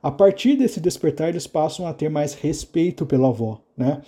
A 0.01 0.11
partir 0.11 0.55
desse 0.57 0.79
despertar, 0.79 1.29
eles 1.29 1.49
passam 1.49 1.85
a 1.85 1.93
ter 1.93 2.09
mais 2.09 2.33
respeito 2.33 3.05
pela 3.05 3.29
avó, 3.29 3.61
né. 3.77 4.03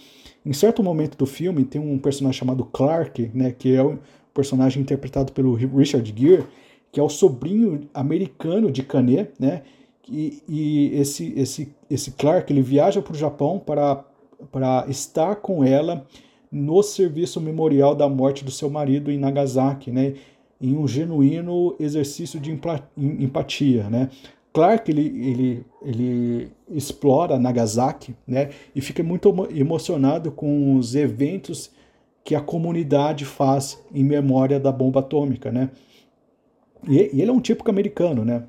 Em 0.46 0.52
certo 0.52 0.82
momento 0.82 1.18
do 1.18 1.26
filme, 1.26 1.64
tem 1.64 1.80
um 1.80 1.98
personagem 1.98 2.38
chamado 2.38 2.64
Clark, 2.64 3.30
né, 3.34 3.50
que 3.50 3.74
é 3.74 3.82
o 3.82 3.98
personagem 4.32 4.80
interpretado 4.80 5.32
pelo 5.32 5.54
Richard 5.54 6.14
Gere, 6.16 6.44
que 6.92 7.00
é 7.00 7.02
o 7.02 7.08
sobrinho 7.08 7.88
americano 7.92 8.70
de 8.70 8.82
Canet, 8.82 9.32
né, 9.38 9.62
e, 10.08 10.42
e 10.48 11.00
esse, 11.00 11.32
esse, 11.36 11.74
esse 11.90 12.12
Clark 12.12 12.52
ele 12.52 12.62
viaja 12.62 13.02
para 13.02 13.12
o 13.12 13.16
Japão 13.16 13.58
para, 13.58 14.04
para 14.50 14.86
estar 14.88 15.36
com 15.36 15.64
ela 15.64 16.06
no 16.50 16.82
serviço 16.82 17.40
memorial 17.40 17.94
da 17.94 18.08
morte 18.08 18.44
do 18.44 18.50
seu 18.50 18.68
marido 18.68 19.10
em 19.10 19.18
Nagasaki, 19.18 19.90
né, 19.90 20.14
em 20.60 20.76
um 20.76 20.86
genuíno 20.86 21.76
exercício 21.78 22.40
de 22.40 22.50
empatia. 22.96 23.88
Né. 23.88 24.10
Clark 24.52 24.90
ele, 24.90 25.02
ele, 25.02 25.66
ele 25.82 26.48
explora 26.68 27.38
Nagasaki 27.38 28.14
né, 28.26 28.50
e 28.74 28.80
fica 28.80 29.02
muito 29.02 29.32
emocionado 29.54 30.30
com 30.32 30.74
os 30.76 30.94
eventos 30.94 31.70
que 32.24 32.34
a 32.34 32.40
comunidade 32.40 33.24
faz 33.24 33.82
em 33.94 34.04
memória 34.04 34.58
da 34.58 34.72
bomba 34.72 35.00
atômica. 35.00 35.50
Né. 35.52 35.70
E, 36.88 37.10
e 37.12 37.22
ele 37.22 37.30
é 37.30 37.32
um 37.32 37.40
típico 37.40 37.70
americano, 37.70 38.24
né? 38.24 38.44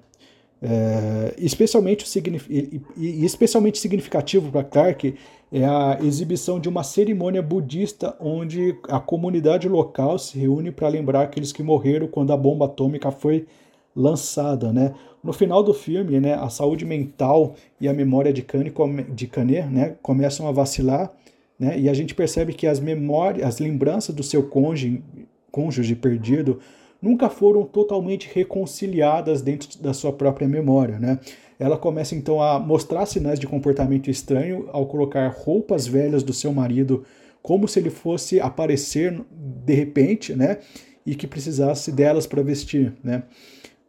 É, 0.63 1.34
especialmente, 1.39 2.06
e, 2.47 2.82
e 2.95 3.25
especialmente 3.25 3.80
significativo 3.80 4.51
para 4.51 4.63
Clark 4.63 5.15
é 5.51 5.65
a 5.65 5.97
exibição 6.01 6.59
de 6.59 6.69
uma 6.69 6.81
cerimônia 6.81 7.41
budista 7.41 8.15
onde 8.19 8.77
a 8.87 8.99
comunidade 8.99 9.67
local 9.67 10.17
se 10.17 10.39
reúne 10.39 10.71
para 10.71 10.87
lembrar 10.87 11.23
aqueles 11.23 11.51
que 11.51 11.61
morreram 11.61 12.07
quando 12.07 12.31
a 12.31 12.37
bomba 12.37 12.65
atômica 12.65 13.11
foi 13.11 13.45
lançada, 13.93 14.71
né? 14.71 14.93
No 15.21 15.33
final 15.33 15.61
do 15.61 15.73
filme, 15.73 16.19
né, 16.19 16.33
a 16.33 16.49
saúde 16.49 16.85
mental 16.85 17.53
e 17.79 17.87
a 17.87 17.93
memória 17.93 18.31
de 18.31 18.41
Kanye, 18.41 18.73
de 19.13 19.27
Kanye 19.27 19.61
né, 19.63 19.95
começam 20.01 20.47
a 20.47 20.51
vacilar, 20.51 21.11
né? 21.59 21.77
E 21.77 21.89
a 21.89 21.93
gente 21.93 22.15
percebe 22.15 22.53
que 22.53 22.65
as 22.65 22.79
memórias, 22.79 23.45
as 23.45 23.59
lembranças 23.59 24.15
do 24.15 24.23
seu 24.23 24.43
cônjuge, 24.43 25.03
cônjuge 25.51 25.95
perdido 25.95 26.59
nunca 27.01 27.29
foram 27.29 27.63
totalmente 27.63 28.29
reconciliadas 28.33 29.41
dentro 29.41 29.81
da 29.81 29.93
sua 29.93 30.13
própria 30.13 30.47
memória, 30.47 30.97
né? 30.97 31.19
Ela 31.62 31.78
começa 31.78 32.15
então 32.15 32.41
a 32.41 32.60
mostrar 32.60 33.06
sinais 33.06 33.39
de 33.39 33.45
comportamento 33.45 34.10
estranho 34.10 34.67
ao 34.71 34.88
colocar 34.88 35.28
roupas 35.28 35.86
velhas 35.86 36.24
do 36.24 36.34
seu 36.34 36.52
marido 36.52 37.04
como 37.39 37.67
se 37.67 37.78
ele 37.78 37.91
fosse 37.91 38.39
aparecer 38.39 39.21
de 39.32 39.74
repente, 39.76 40.34
né? 40.34 40.58
E 41.06 41.13
que 41.13 41.28
precisasse 41.28 41.91
delas 41.91 42.26
para 42.26 42.41
vestir, 42.41 42.93
né? 43.04 43.21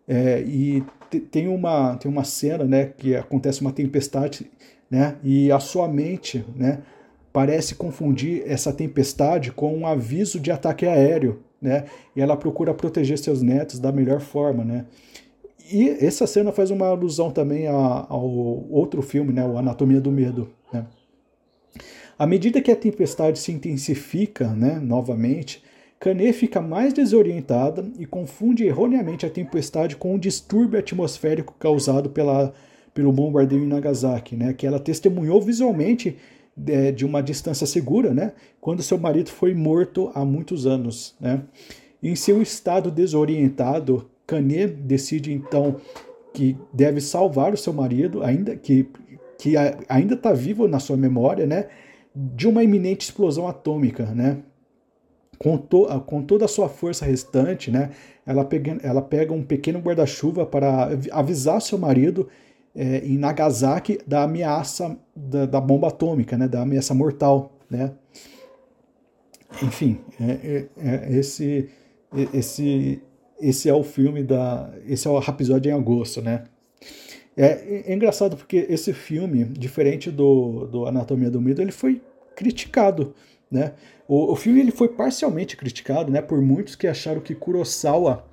É, 0.07 0.43
e 0.43 0.85
tem 1.31 1.49
uma, 1.49 1.97
tem 1.97 2.11
uma 2.11 2.25
cena, 2.25 2.65
né, 2.65 2.93
que 2.99 3.17
acontece 3.17 3.63
uma 3.63 3.73
tempestade, 3.73 4.51
né, 4.91 5.17
e 5.23 5.53
a 5.53 5.61
sua 5.61 5.87
mente, 5.87 6.45
né, 6.57 6.81
parece 7.33 7.75
confundir 7.75 8.43
essa 8.47 8.73
tempestade 8.73 9.53
com 9.53 9.75
um 9.75 9.87
aviso 9.87 10.41
de 10.41 10.51
ataque 10.51 10.85
aéreo, 10.85 11.43
né? 11.61 11.85
E 12.15 12.21
ela 12.21 12.37
procura 12.37 12.75
proteger 12.75 13.17
seus 13.17 13.41
netos 13.41 13.79
da 13.79 13.91
melhor 13.91 14.21
forma, 14.21 14.63
né? 14.63 14.85
E 15.73 15.89
essa 16.05 16.27
cena 16.27 16.53
faz 16.53 16.71
uma 16.71 16.87
alusão 16.87 17.31
também 17.31 17.67
ao 17.67 18.29
outro 18.71 19.01
filme, 19.01 19.33
né? 19.33 19.45
O 19.47 19.57
Anatomia 19.57 20.01
do 20.01 20.13
Medo, 20.13 20.51
né? 20.73 20.87
À 22.19 22.27
medida 22.27 22.61
que 22.61 22.71
a 22.71 22.77
tempestade 22.77 23.39
se 23.39 23.51
intensifica, 23.51 24.49
né, 24.49 24.79
novamente, 24.79 25.63
Canet 25.99 26.33
fica 26.33 26.61
mais 26.61 26.93
desorientada 26.93 27.85
e 27.99 28.05
confunde 28.05 28.65
erroneamente 28.65 29.25
a 29.25 29.31
tempestade 29.31 29.97
com 29.97 30.15
o 30.15 30.19
distúrbio 30.19 30.79
atmosférico 30.79 31.55
causado 31.59 32.11
pela, 32.11 32.53
pelo 32.93 33.13
bombardeio 33.13 33.65
em 33.65 33.67
Nagasaki, 33.67 34.37
né, 34.37 34.53
que 34.53 34.67
ela 34.67 34.79
testemunhou 34.79 35.41
visualmente 35.41 36.17
de, 36.57 36.93
de 36.93 37.05
uma 37.05 37.23
distância 37.23 37.67
segura, 37.67 38.13
né, 38.13 38.33
quando 38.61 38.83
seu 38.83 38.99
marido 38.99 39.31
foi 39.31 39.55
morto 39.55 40.13
há 40.15 40.25
muitos 40.25 40.67
anos. 40.67 41.17
Né. 41.21 41.43
Em 42.03 42.15
seu 42.15 42.43
estado 42.43 42.91
desorientado, 42.91 44.12
Canet 44.27 44.73
decide 44.73 45.33
então 45.33 45.77
que 46.33 46.57
deve 46.73 47.01
salvar 47.01 47.53
o 47.53 47.57
seu 47.57 47.73
marido, 47.73 48.23
ainda 48.23 48.57
que, 48.57 48.89
que 49.39 49.55
ainda 49.89 50.15
está 50.15 50.33
vivo 50.33 50.67
na 50.67 50.79
sua 50.79 50.97
memória, 50.97 51.47
né, 51.47 51.69
de 52.15 52.49
uma 52.49 52.63
iminente 52.63 53.05
explosão 53.05 53.47
atômica, 53.47 54.07
né. 54.07 54.39
Com, 55.39 55.59
to, 55.59 55.87
com 56.07 56.23
toda 56.23 56.45
a 56.45 56.49
sua 56.49 56.69
força 56.69 57.05
restante, 57.05 57.71
né, 57.71 57.91
ela, 58.25 58.45
pega, 58.45 58.79
ela 58.83 59.03
pega 59.03 59.33
um 59.33 59.43
pequeno 59.43 59.81
guarda-chuva 59.81 60.47
para 60.47 60.91
avisar 61.11 61.61
seu 61.61 61.77
marido 61.77 62.29
é, 62.75 62.99
em 62.99 63.19
Nagasaki 63.19 63.99
da 64.07 64.23
ameaça 64.23 64.97
da, 65.15 65.45
da, 65.45 65.61
bomba 65.61 65.89
atômica, 65.89 66.39
né, 66.39 66.47
da 66.47 66.63
ameaça 66.63 66.95
mortal, 66.95 67.53
né. 67.69 67.93
Enfim, 69.63 69.99
é, 70.21 70.67
é, 70.77 71.09
é 71.11 71.19
esse, 71.19 71.69
esse, 72.33 73.03
esse 73.43 73.69
é 73.69 73.75
o 73.75 73.83
filme 73.83 74.23
da, 74.23 74.73
esse 74.87 75.07
é 75.07 75.11
o 75.11 75.19
episódio 75.19 75.71
em 75.71 75.75
agosto, 75.75 76.23
né. 76.23 76.45
É, 77.37 77.85
é, 77.87 77.93
engraçado 77.93 78.37
porque 78.37 78.67
esse 78.69 78.93
filme, 78.93 79.45
diferente 79.45 80.11
do, 80.11 80.67
do 80.67 80.87
Anatomia 80.87 81.31
do 81.31 81.41
Medo, 81.41 81.61
ele 81.61 81.73
foi 81.73 82.01
criticado, 82.37 83.15
né. 83.51 83.73
O, 84.07 84.33
o 84.33 84.37
filme 84.37 84.61
ele 84.61 84.71
foi 84.71 84.89
parcialmente 84.89 85.57
criticado, 85.57 86.11
né, 86.11 86.23
por 86.23 86.41
muitos 86.41 86.77
que 86.77 86.87
acharam 86.87 87.21
que 87.21 87.35
Kurosawa 87.35 88.25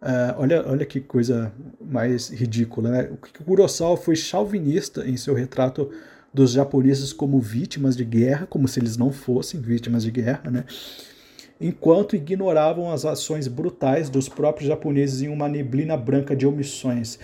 Uh, 0.00 0.32
olha, 0.38 0.66
olha 0.66 0.86
que 0.86 0.98
coisa 0.98 1.52
mais 1.78 2.30
ridícula, 2.30 2.90
né? 2.90 3.10
O 3.12 3.44
Kurosawa 3.44 3.98
foi 3.98 4.16
chauvinista 4.16 5.06
em 5.06 5.14
seu 5.14 5.34
retrato 5.34 5.90
dos 6.32 6.52
japoneses 6.52 7.12
como 7.12 7.38
vítimas 7.38 7.94
de 7.94 8.04
guerra, 8.04 8.46
como 8.46 8.66
se 8.66 8.80
eles 8.80 8.96
não 8.96 9.12
fossem 9.12 9.60
vítimas 9.60 10.02
de 10.02 10.10
guerra, 10.10 10.50
né? 10.50 10.64
Enquanto 11.60 12.16
ignoravam 12.16 12.90
as 12.90 13.04
ações 13.04 13.46
brutais 13.46 14.08
dos 14.08 14.28
próprios 14.28 14.68
japoneses 14.68 15.22
em 15.22 15.28
uma 15.28 15.48
neblina 15.48 15.96
branca 15.96 16.34
de 16.34 16.46
omissões. 16.46 17.18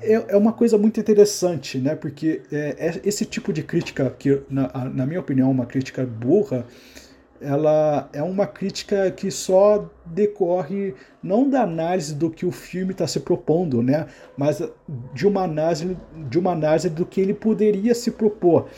É, 0.00 0.24
é 0.28 0.36
uma 0.36 0.52
coisa 0.52 0.78
muito 0.78 0.98
interessante, 0.98 1.78
né? 1.78 1.94
Porque 1.94 2.40
é, 2.50 2.76
é 2.78 3.00
esse 3.04 3.26
tipo 3.26 3.52
de 3.52 3.62
crítica, 3.62 4.08
que 4.18 4.40
na, 4.48 4.70
na 4.88 5.04
minha 5.04 5.20
opinião 5.20 5.48
é 5.48 5.50
uma 5.50 5.66
crítica 5.66 6.06
burra, 6.06 6.64
ela 7.40 8.08
é 8.12 8.22
uma 8.22 8.46
crítica 8.46 9.10
que 9.10 9.30
só 9.30 9.88
decorre 10.04 10.94
não 11.22 11.48
da 11.48 11.62
análise 11.62 12.14
do 12.14 12.30
que 12.30 12.44
o 12.44 12.50
filme 12.50 12.92
está 12.92 13.06
se 13.06 13.20
propondo, 13.20 13.82
né, 13.82 14.06
mas 14.36 14.62
de 15.14 15.26
uma 15.26 15.44
análise 15.44 15.96
de 16.28 16.38
uma 16.38 16.52
análise 16.52 16.90
do 16.90 17.06
que 17.06 17.20
ele 17.20 17.32
poderia 17.32 17.94
se 17.94 18.10
propor. 18.10 18.68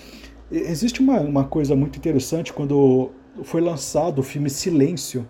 Existe 0.51 1.01
uma, 1.01 1.19
uma 1.21 1.45
coisa 1.45 1.75
muito 1.75 1.97
interessante 1.97 2.53
quando 2.53 3.11
foi 3.43 3.61
lançado 3.61 4.19
o 4.19 4.23
filme 4.23 4.51
Silêncio 4.51 5.29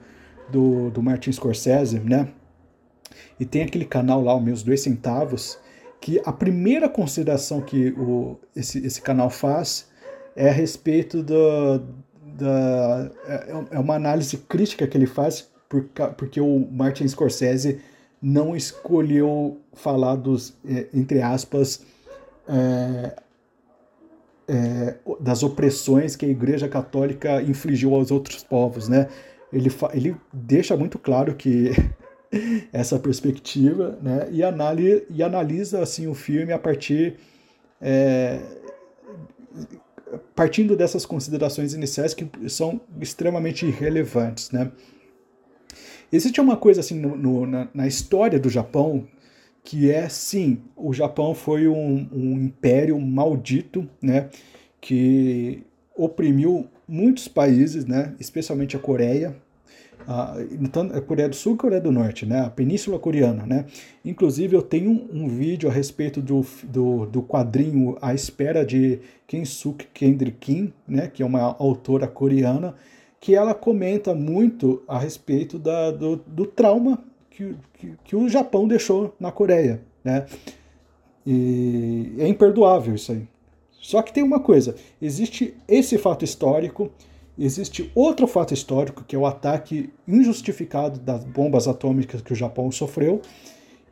do, 0.51 0.91
do 0.91 1.03
Martin 1.03 1.33
Scorsese, 1.33 1.99
né? 2.01 2.29
E 3.39 3.45
tem 3.45 3.63
aquele 3.63 3.85
canal 3.85 4.23
lá, 4.23 4.37
os 4.37 4.43
meus 4.43 4.63
dois 4.63 4.83
centavos, 4.83 5.59
que 6.01 6.21
a 6.25 6.33
primeira 6.33 6.89
consideração 6.89 7.61
que 7.61 7.91
o, 7.93 8.37
esse, 8.55 8.85
esse 8.85 9.01
canal 9.01 9.31
faz 9.31 9.89
é 10.35 10.49
a 10.49 10.53
respeito 10.53 11.23
do, 11.23 11.79
da, 12.37 13.11
é, 13.27 13.53
é 13.73 13.79
uma 13.79 13.95
análise 13.95 14.37
crítica 14.37 14.87
que 14.87 14.97
ele 14.97 15.07
faz 15.07 15.49
por, 15.69 15.85
porque 16.17 16.41
o 16.41 16.69
Martin 16.71 17.07
Scorsese 17.09 17.81
não 18.21 18.55
escolheu 18.55 19.61
falar 19.73 20.17
dos, 20.17 20.55
é, 20.69 20.87
entre 20.93 21.23
aspas, 21.23 21.85
é, 22.49 23.17
é, 24.49 24.97
das 25.21 25.43
opressões 25.43 26.17
que 26.17 26.27
a 26.27 26.29
Igreja 26.29 26.69
Católica 26.69 27.41
infligiu 27.43 27.95
aos 27.95 28.11
outros 28.11 28.43
povos, 28.43 28.89
né? 28.89 29.09
Ele, 29.53 29.71
ele 29.93 30.17
deixa 30.33 30.77
muito 30.77 30.99
claro 30.99 31.35
que 31.35 31.71
essa 32.73 32.99
perspectiva, 32.99 33.99
né? 34.03 34.29
E, 34.31 34.43
analisa, 34.43 35.03
e 35.11 35.23
analisa 35.23 35.83
assim 35.83 36.07
o 36.07 36.15
filme 36.15 36.53
a 36.53 36.59
partir 36.59 37.17
é, 37.81 38.41
partindo 40.35 40.77
dessas 40.77 41.05
considerações 41.05 41.75
iniciais 41.75 42.15
que 42.15 42.29
são 42.49 42.81
extremamente 43.01 43.67
irrelevantes, 43.67 44.51
né? 44.51 44.71
Existe 46.13 46.41
uma 46.41 46.57
coisa 46.57 46.81
assim 46.81 47.01
no, 47.01 47.17
no, 47.17 47.47
na, 47.47 47.69
na, 47.73 47.87
história 47.87 48.39
do 48.39 48.51
Japão 48.51 49.09
que 49.65 49.91
é, 49.91 50.09
sim, 50.09 50.59
o 50.77 50.93
Japão 50.93 51.35
foi 51.35 51.69
um, 51.69 52.09
um 52.13 52.33
império 52.33 52.99
maldito, 53.01 53.89
né? 54.01 54.29
Que 54.81 55.63
oprimiu 55.97 56.67
muitos 56.87 57.29
países, 57.29 57.87
né? 57.87 58.15
Especialmente 58.19 58.77
a 58.77 58.81
Coreia, 58.81 59.37
a, 60.07 60.35
a 60.95 61.01
Coreia 61.01 61.29
do 61.29 61.37
Sul 61.37 61.53
e 61.53 61.55
a 61.55 61.59
Coreia 61.59 61.81
do 61.81 61.93
Norte, 61.93 62.27
né? 62.27 62.41
A 62.41 62.51
Península 62.51 62.99
Coreana, 62.99 63.47
né? 63.47 63.67
Inclusive 64.05 64.57
eu 64.57 64.63
tenho 64.63 64.91
um, 64.91 65.25
um 65.25 65.29
vídeo 65.29 65.69
a 65.69 65.73
respeito 65.73 66.21
do, 66.21 66.45
do, 66.65 67.07
do, 67.07 67.23
quadrinho 67.23 67.97
A 68.03 68.13
Espera 68.13 68.67
de 68.67 68.99
Kensuke 69.29 69.87
Kendrick 69.95 70.73
né? 70.89 71.07
Que 71.07 71.23
é 71.23 71.27
uma 71.27 71.41
autora 71.41 72.09
coreana, 72.09 72.75
que 73.21 73.37
ela 73.37 73.55
comenta 73.55 74.13
muito 74.13 74.83
a 74.89 74.99
respeito 74.99 75.57
da, 75.57 75.93
do, 75.93 76.17
do 76.17 76.47
trauma 76.47 76.99
que, 77.37 77.57
que, 77.75 77.95
que 78.05 78.17
o 78.17 78.29
Japão 78.29 78.67
deixou 78.67 79.15
na 79.19 79.33
Coreia, 79.33 79.83
né? 80.05 80.27
E 81.27 82.15
é 82.19 82.29
imperdoável 82.29 82.95
isso 82.95 83.13
aí. 83.13 83.27
Só 83.73 84.01
que 84.03 84.13
tem 84.13 84.23
uma 84.23 84.41
coisa, 84.41 84.77
existe 85.01 85.55
esse 85.69 85.99
fato 85.99 86.25
histórico, 86.25 86.91
Existe 87.39 87.91
outro 87.95 88.27
fato 88.27 88.53
histórico, 88.53 89.05
que 89.05 89.17
é 89.17 89.19
o 89.19 89.25
ataque 89.25 89.91
injustificado 90.07 91.01
das 91.01 91.25
bombas 91.25 91.67
atômicas 91.67 92.21
que 92.21 92.33
o 92.33 92.37
Japão 92.37 92.71
sofreu. 92.71 93.23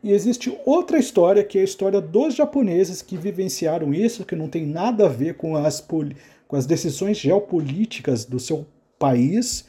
E 0.03 0.11
existe 0.11 0.55
outra 0.65 0.99
história, 0.99 1.43
que 1.43 1.57
é 1.57 1.61
a 1.61 1.65
história 1.65 1.99
dos 1.99 2.35
japoneses 2.35 3.01
que 3.01 3.17
vivenciaram 3.17 3.93
isso, 3.93 4.25
que 4.25 4.35
não 4.35 4.47
tem 4.47 4.65
nada 4.65 5.05
a 5.05 5.09
ver 5.09 5.35
com 5.35 5.55
as, 5.55 5.81
com 5.81 6.55
as 6.55 6.65
decisões 6.65 7.17
geopolíticas 7.17 8.25
do 8.25 8.39
seu 8.39 8.65
país, 8.97 9.65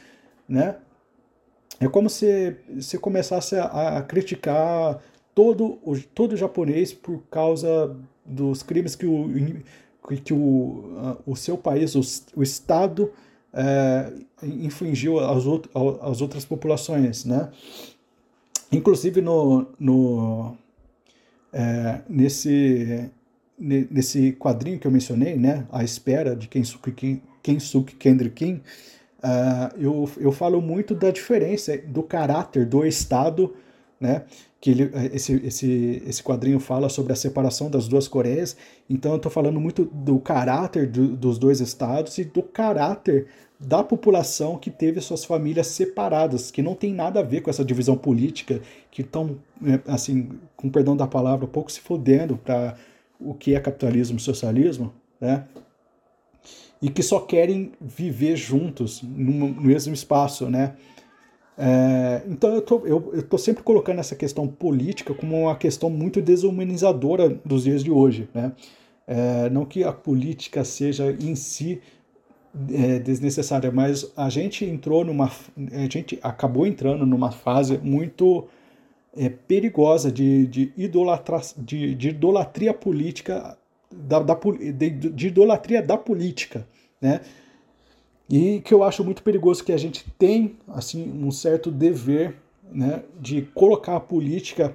né? 0.48 0.76
É 1.80 1.88
como 1.88 2.08
se 2.08 2.56
você 2.74 2.98
começasse 2.98 3.56
a, 3.56 3.98
a, 3.98 4.02
criticar 4.02 5.00
todo 5.34 5.78
o, 5.82 5.98
todo 6.14 6.36
japonês 6.36 6.92
por 6.92 7.22
causa 7.30 7.96
dos 8.24 8.62
crimes 8.62 8.94
que 8.94 9.06
o, 9.06 9.28
que 10.24 10.32
o, 10.32 11.18
o 11.26 11.34
seu 11.34 11.56
país, 11.56 11.94
o, 11.94 12.00
o 12.36 12.42
Estado, 12.42 13.12
é, 13.52 14.12
infligiu 14.42 15.18
às, 15.18 15.46
out 15.46 15.68
outras 16.22 16.44
populações, 16.44 17.24
né? 17.24 17.50
Inclusive 18.70 19.20
no, 19.20 19.66
no 19.78 20.56
é, 21.52 22.00
nesse, 22.08 23.10
nesse 23.58 24.32
quadrinho 24.32 24.78
que 24.78 24.86
eu 24.86 24.90
mencionei, 24.90 25.36
né, 25.36 25.66
A 25.70 25.84
Espera, 25.84 26.34
de 26.34 26.48
Kensuke, 26.48 27.22
Kensuke 27.42 27.94
Kendrick 27.96 28.62
uh, 29.22 29.80
eu, 29.80 30.10
eu 30.18 30.32
falo 30.32 30.60
muito 30.60 30.94
da 30.94 31.10
diferença 31.10 31.76
do 31.78 32.02
caráter 32.02 32.66
do 32.66 32.84
Estado, 32.84 33.54
né, 34.00 34.24
que 34.60 34.70
ele, 34.70 34.90
esse, 35.12 35.34
esse, 35.44 36.02
esse 36.06 36.22
quadrinho 36.22 36.60
fala 36.60 36.88
sobre 36.88 37.12
a 37.12 37.16
separação 37.16 37.70
das 37.70 37.88
duas 37.88 38.08
Coreias, 38.08 38.56
então 38.88 39.12
eu 39.12 39.16
estou 39.16 39.30
falando 39.30 39.60
muito 39.60 39.84
do 39.84 40.18
caráter 40.18 40.86
do, 40.86 41.16
dos 41.16 41.38
dois 41.38 41.60
estados 41.60 42.18
e 42.18 42.24
do 42.24 42.42
caráter 42.42 43.26
da 43.58 43.82
população 43.82 44.58
que 44.58 44.70
teve 44.70 45.00
suas 45.00 45.24
famílias 45.24 45.68
separadas, 45.68 46.50
que 46.50 46.62
não 46.62 46.74
tem 46.74 46.92
nada 46.92 47.20
a 47.20 47.22
ver 47.22 47.42
com 47.42 47.50
essa 47.50 47.64
divisão 47.64 47.96
política, 47.96 48.60
que 48.90 49.02
estão, 49.02 49.38
né, 49.60 49.80
assim, 49.86 50.30
com 50.56 50.68
perdão 50.68 50.96
da 50.96 51.06
palavra, 51.06 51.46
pouco 51.46 51.70
se 51.70 51.80
fodendo 51.80 52.36
para 52.36 52.76
o 53.20 53.34
que 53.34 53.54
é 53.54 53.60
capitalismo 53.60 54.16
e 54.16 54.20
socialismo, 54.20 54.92
né? 55.20 55.44
E 56.82 56.90
que 56.90 57.02
só 57.02 57.20
querem 57.20 57.72
viver 57.80 58.36
juntos 58.36 59.02
no 59.02 59.48
mesmo 59.48 59.94
espaço, 59.94 60.50
né? 60.50 60.74
É, 61.56 62.22
então 62.26 62.54
eu 62.54 62.62
tô, 62.62 62.78
eu, 62.84 63.10
eu 63.14 63.22
tô 63.22 63.38
sempre 63.38 63.62
colocando 63.62 64.00
essa 64.00 64.16
questão 64.16 64.48
política 64.48 65.14
como 65.14 65.42
uma 65.42 65.54
questão 65.54 65.88
muito 65.88 66.20
desumanizadora 66.20 67.28
dos 67.44 67.64
dias 67.64 67.84
de 67.84 67.90
hoje, 67.90 68.28
né? 68.34 68.52
É, 69.06 69.50
não 69.50 69.64
que 69.64 69.84
a 69.84 69.92
política 69.92 70.64
seja 70.64 71.10
em 71.20 71.34
si 71.34 71.80
é, 72.72 72.98
desnecessária, 72.98 73.70
mas 73.70 74.12
a 74.16 74.28
gente 74.28 74.64
entrou 74.64 75.04
numa. 75.04 75.30
A 75.72 75.90
gente 75.90 76.18
acabou 76.22 76.66
entrando 76.66 77.06
numa 77.06 77.30
fase 77.30 77.78
muito 77.78 78.48
é, 79.16 79.28
perigosa 79.28 80.10
de, 80.10 80.46
de, 80.46 80.72
idolatra, 80.76 81.40
de, 81.58 81.94
de 81.94 82.08
idolatria 82.10 82.74
política, 82.74 83.56
da, 83.92 84.20
da 84.20 84.34
de, 84.34 84.90
de, 84.90 85.26
idolatria 85.28 85.82
da 85.82 85.96
política, 85.96 86.66
né? 87.00 87.20
E 88.28 88.60
que 88.60 88.72
eu 88.72 88.82
acho 88.82 89.04
muito 89.04 89.22
perigoso 89.22 89.64
que 89.64 89.72
a 89.72 89.76
gente 89.76 90.04
tem 90.18 90.56
assim 90.68 91.10
um 91.22 91.30
certo 91.30 91.70
dever 91.70 92.36
né, 92.70 93.02
de 93.20 93.42
colocar 93.54 93.96
a 93.96 94.00
política 94.00 94.74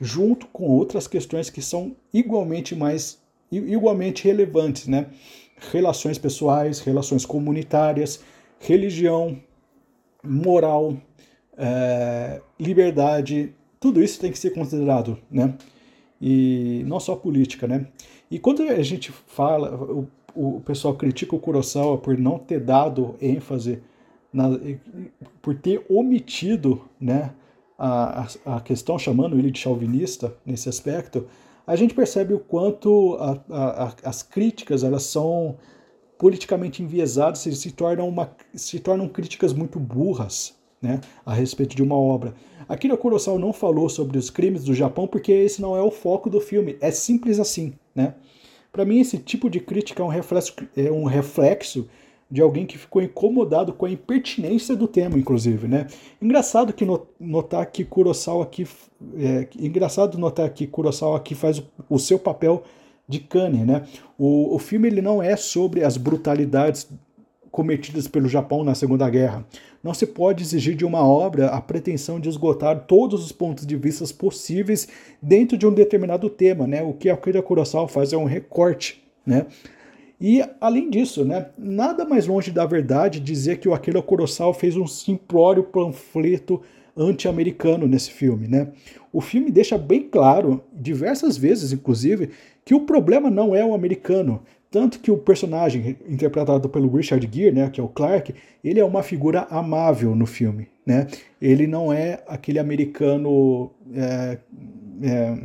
junto 0.00 0.46
com 0.48 0.64
outras 0.68 1.06
questões 1.06 1.48
que 1.48 1.62
são 1.62 1.96
igualmente 2.12 2.74
mais 2.74 3.18
igualmente 3.50 4.24
relevantes, 4.24 4.86
né? 4.86 5.06
relações 5.72 6.18
pessoais, 6.18 6.80
relações 6.80 7.24
comunitárias, 7.26 8.20
religião, 8.58 9.38
moral, 10.22 10.96
é, 11.56 12.40
liberdade, 12.58 13.54
tudo 13.80 14.02
isso 14.02 14.20
tem 14.20 14.30
que 14.32 14.38
ser 14.38 14.50
considerado, 14.50 15.18
né? 15.30 15.54
E 16.20 16.82
não 16.86 16.98
só 16.98 17.14
política, 17.14 17.66
né? 17.68 17.86
E 18.30 18.38
quando 18.38 18.62
a 18.62 18.82
gente 18.82 19.10
fala, 19.10 19.74
o, 19.74 20.08
o 20.34 20.60
pessoal 20.60 20.94
critica 20.94 21.34
o 21.34 21.40
Kurosawa 21.40 21.98
por 21.98 22.16
não 22.18 22.38
ter 22.38 22.60
dado 22.60 23.14
ênfase, 23.20 23.82
na, 24.32 24.50
por 25.40 25.54
ter 25.54 25.84
omitido, 25.88 26.84
né, 27.00 27.32
a, 27.78 28.26
a 28.44 28.60
questão, 28.60 28.98
chamando 28.98 29.38
ele 29.38 29.50
de 29.50 29.58
chauvinista 29.58 30.34
nesse 30.44 30.68
aspecto, 30.68 31.26
a 31.66 31.76
gente 31.76 31.94
percebe 31.94 32.34
o 32.34 32.38
quanto 32.38 33.16
a, 33.20 33.38
a, 33.50 33.94
as 34.04 34.22
críticas 34.22 34.82
elas 34.82 35.04
são 35.04 35.56
politicamente 36.18 36.82
enviesadas 36.82 37.46
e 37.46 37.54
se 37.54 37.70
tornam, 37.70 38.08
uma, 38.08 38.30
se 38.52 38.80
tornam 38.80 39.08
críticas 39.08 39.52
muito 39.52 39.78
burras 39.78 40.57
né, 40.80 41.00
a 41.24 41.32
respeito 41.32 41.74
de 41.76 41.82
uma 41.82 41.96
obra. 41.96 42.34
Akira 42.68 42.96
Kurosawa 42.96 43.38
não 43.38 43.52
falou 43.52 43.88
sobre 43.88 44.18
os 44.18 44.30
crimes 44.30 44.64
do 44.64 44.74
Japão 44.74 45.06
porque 45.06 45.32
esse 45.32 45.60
não 45.60 45.76
é 45.76 45.82
o 45.82 45.90
foco 45.90 46.28
do 46.28 46.40
filme, 46.40 46.76
é 46.80 46.90
simples 46.90 47.40
assim. 47.40 47.72
Né? 47.94 48.14
Para 48.70 48.84
mim, 48.84 49.00
esse 49.00 49.18
tipo 49.18 49.48
de 49.48 49.60
crítica 49.60 50.02
é 50.02 50.04
um 50.04 50.08
reflexo, 50.08 50.54
é 50.76 50.90
um 50.90 51.04
reflexo 51.04 51.88
de 52.30 52.42
alguém 52.42 52.66
que 52.66 52.76
ficou 52.76 53.00
incomodado 53.00 53.72
com 53.72 53.86
a 53.86 53.90
impertinência 53.90 54.76
do 54.76 54.86
tema, 54.86 55.18
inclusive, 55.18 55.66
né? 55.66 55.86
Engraçado 56.20 56.74
que 56.74 56.86
notar 57.18 57.64
que 57.66 57.84
Kurosawa 57.84 58.44
aqui, 58.44 58.66
é, 59.16 59.48
engraçado 59.58 60.18
notar 60.18 60.50
que 60.50 60.66
Kurosawa 60.66 61.16
aqui 61.16 61.34
faz 61.34 61.62
o, 61.88 61.98
seu 61.98 62.18
papel 62.18 62.62
de 63.08 63.18
Kane, 63.18 63.64
né? 63.64 63.86
O, 64.18 64.54
o 64.54 64.58
filme 64.58 64.88
ele 64.88 65.00
não 65.00 65.22
é 65.22 65.36
sobre 65.36 65.82
as 65.82 65.96
brutalidades 65.96 66.86
cometidas 67.50 68.06
pelo 68.06 68.28
Japão 68.28 68.64
na 68.64 68.74
Segunda 68.74 69.08
Guerra. 69.08 69.44
Não 69.82 69.94
se 69.94 70.06
pode 70.06 70.42
exigir 70.42 70.74
de 70.74 70.84
uma 70.84 71.06
obra 71.06 71.48
a 71.48 71.60
pretensão 71.60 72.18
de 72.18 72.28
esgotar 72.28 72.84
todos 72.86 73.24
os 73.24 73.32
pontos 73.32 73.66
de 73.66 73.76
vista 73.76 74.04
possíveis 74.14 74.88
dentro 75.22 75.56
de 75.56 75.66
um 75.66 75.72
determinado 75.72 76.28
tema, 76.28 76.66
né? 76.66 76.82
O 76.82 76.92
que 76.92 77.08
Akira 77.08 77.42
Kurosawa 77.42 77.88
faz 77.88 78.12
é 78.12 78.16
um 78.16 78.24
recorte, 78.24 79.02
né? 79.24 79.46
E, 80.20 80.44
além 80.60 80.90
disso, 80.90 81.24
né, 81.24 81.46
nada 81.56 82.04
mais 82.04 82.26
longe 82.26 82.50
da 82.50 82.66
verdade 82.66 83.20
dizer 83.20 83.58
que 83.58 83.68
o 83.68 83.74
Akira 83.74 84.02
Kurosawa 84.02 84.52
fez 84.52 84.76
um 84.76 84.86
simplório 84.86 85.62
panfleto 85.62 86.60
anti-americano 86.96 87.86
nesse 87.86 88.10
filme. 88.10 88.48
Né? 88.48 88.68
O 89.12 89.20
filme 89.20 89.52
deixa 89.52 89.78
bem 89.78 90.02
claro, 90.02 90.62
diversas 90.72 91.36
vezes 91.36 91.72
inclusive, 91.72 92.30
que 92.64 92.74
o 92.74 92.80
problema 92.80 93.30
não 93.30 93.54
é 93.54 93.64
o 93.64 93.72
americano. 93.72 94.42
Tanto 94.70 95.00
que 95.00 95.10
o 95.10 95.16
personagem 95.16 95.96
interpretado 96.06 96.68
pelo 96.68 96.94
Richard 96.94 97.26
Gere, 97.32 97.54
né, 97.54 97.70
que 97.70 97.80
é 97.80 97.82
o 97.82 97.88
Clark, 97.88 98.34
ele 98.62 98.78
é 98.78 98.84
uma 98.84 99.02
figura 99.02 99.46
amável 99.50 100.14
no 100.14 100.26
filme. 100.26 100.68
Né? 100.84 101.06
Ele 101.40 101.66
não 101.66 101.92
é 101.92 102.22
aquele 102.26 102.58
americano 102.58 103.70
é, 103.94 104.38
é, 105.02 105.38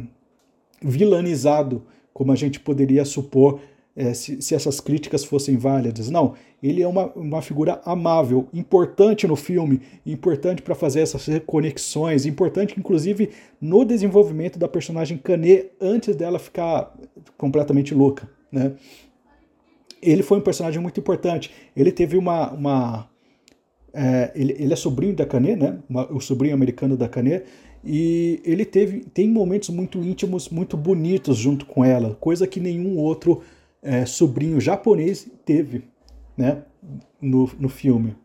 vilanizado, 0.82 1.84
como 2.14 2.32
a 2.32 2.36
gente 2.36 2.60
poderia 2.60 3.06
supor 3.06 3.62
é, 3.96 4.14
se, 4.14 4.42
se, 4.42 4.56
essas 4.56 4.80
críticas 4.80 5.24
fossem 5.24 5.56
válidas. 5.56 6.10
Não, 6.10 6.34
ele 6.62 6.82
é 6.82 6.88
uma, 6.88 7.08
uma 7.14 7.42
figura 7.42 7.82
amável, 7.86 8.48
importante 8.54 9.28
no 9.28 9.36
filme, 9.36 9.82
importante 10.06 10.62
para 10.62 10.76
fazer 10.76 11.02
essas 11.02 11.26
conexões, 11.46 12.26
importante 12.26 12.76
inclusive 12.78 13.30
no 13.62 13.86
desenvolvimento 13.86 14.60
da 14.60 14.68
personagem 14.68 15.18
Canet 15.18 15.72
antes 15.80 16.16
dela 16.16 16.40
ficar 16.40 16.94
completamente 17.38 17.94
louca. 17.94 18.30
Né? 18.52 18.74
Ele 20.04 20.24
foi 20.24 20.38
um 20.38 20.42
personagem 20.42 20.82
muito 20.82 21.00
importante. 21.00 21.52
Ele 21.76 21.92
teve 21.92 22.18
uma. 22.18 22.52
uma 22.52 23.10
é, 23.94 24.32
ele, 24.36 24.56
ele, 24.58 24.74
é 24.74 24.76
sobrinho 24.76 25.16
da 25.16 25.26
Canet, 25.26 25.56
né? 25.56 25.80
Uma, 25.90 26.12
o 26.12 26.20
sobrinho 26.20 26.54
americano 26.54 26.98
da 26.98 27.08
Canet, 27.08 27.46
e 27.84 28.42
ele 28.44 28.66
teve 28.66 29.02
tem 29.14 29.30
momentos 29.30 29.70
muito 29.70 30.00
íntimos, 30.00 30.50
muito 30.50 30.78
bonitos 30.78 31.38
junto 31.38 31.66
com 31.66 31.84
ela, 31.84 32.16
coisa 32.20 32.48
que 32.48 32.60
nenhum 32.60 32.98
outro 32.98 33.42
é, 33.82 34.06
sobrinho 34.06 34.60
japonês 34.62 35.28
teve 35.46 35.84
né, 36.38 36.64
no, 37.22 37.50
no 37.60 37.70
filme. 37.70 38.16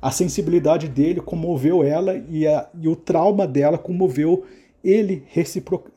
A 0.00 0.10
sensibilidade 0.10 0.88
dele 0.88 1.20
comoveu 1.20 1.82
ela 1.82 2.16
e, 2.30 2.46
a, 2.46 2.68
e 2.80 2.86
o 2.86 2.94
trauma 2.94 3.46
dela 3.46 3.76
comoveu 3.76 4.44
ele 4.84 5.24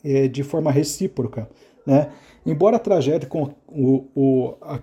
é, 0.04 0.28
de 0.28 0.42
forma 0.42 0.72
recíproca. 0.72 1.48
Né? 1.90 2.10
Embora 2.46 2.76
a 2.76 2.80
tragédia 2.80 3.28
com 3.28 3.50
o, 3.68 4.06
o, 4.16 4.54
a, 4.62 4.80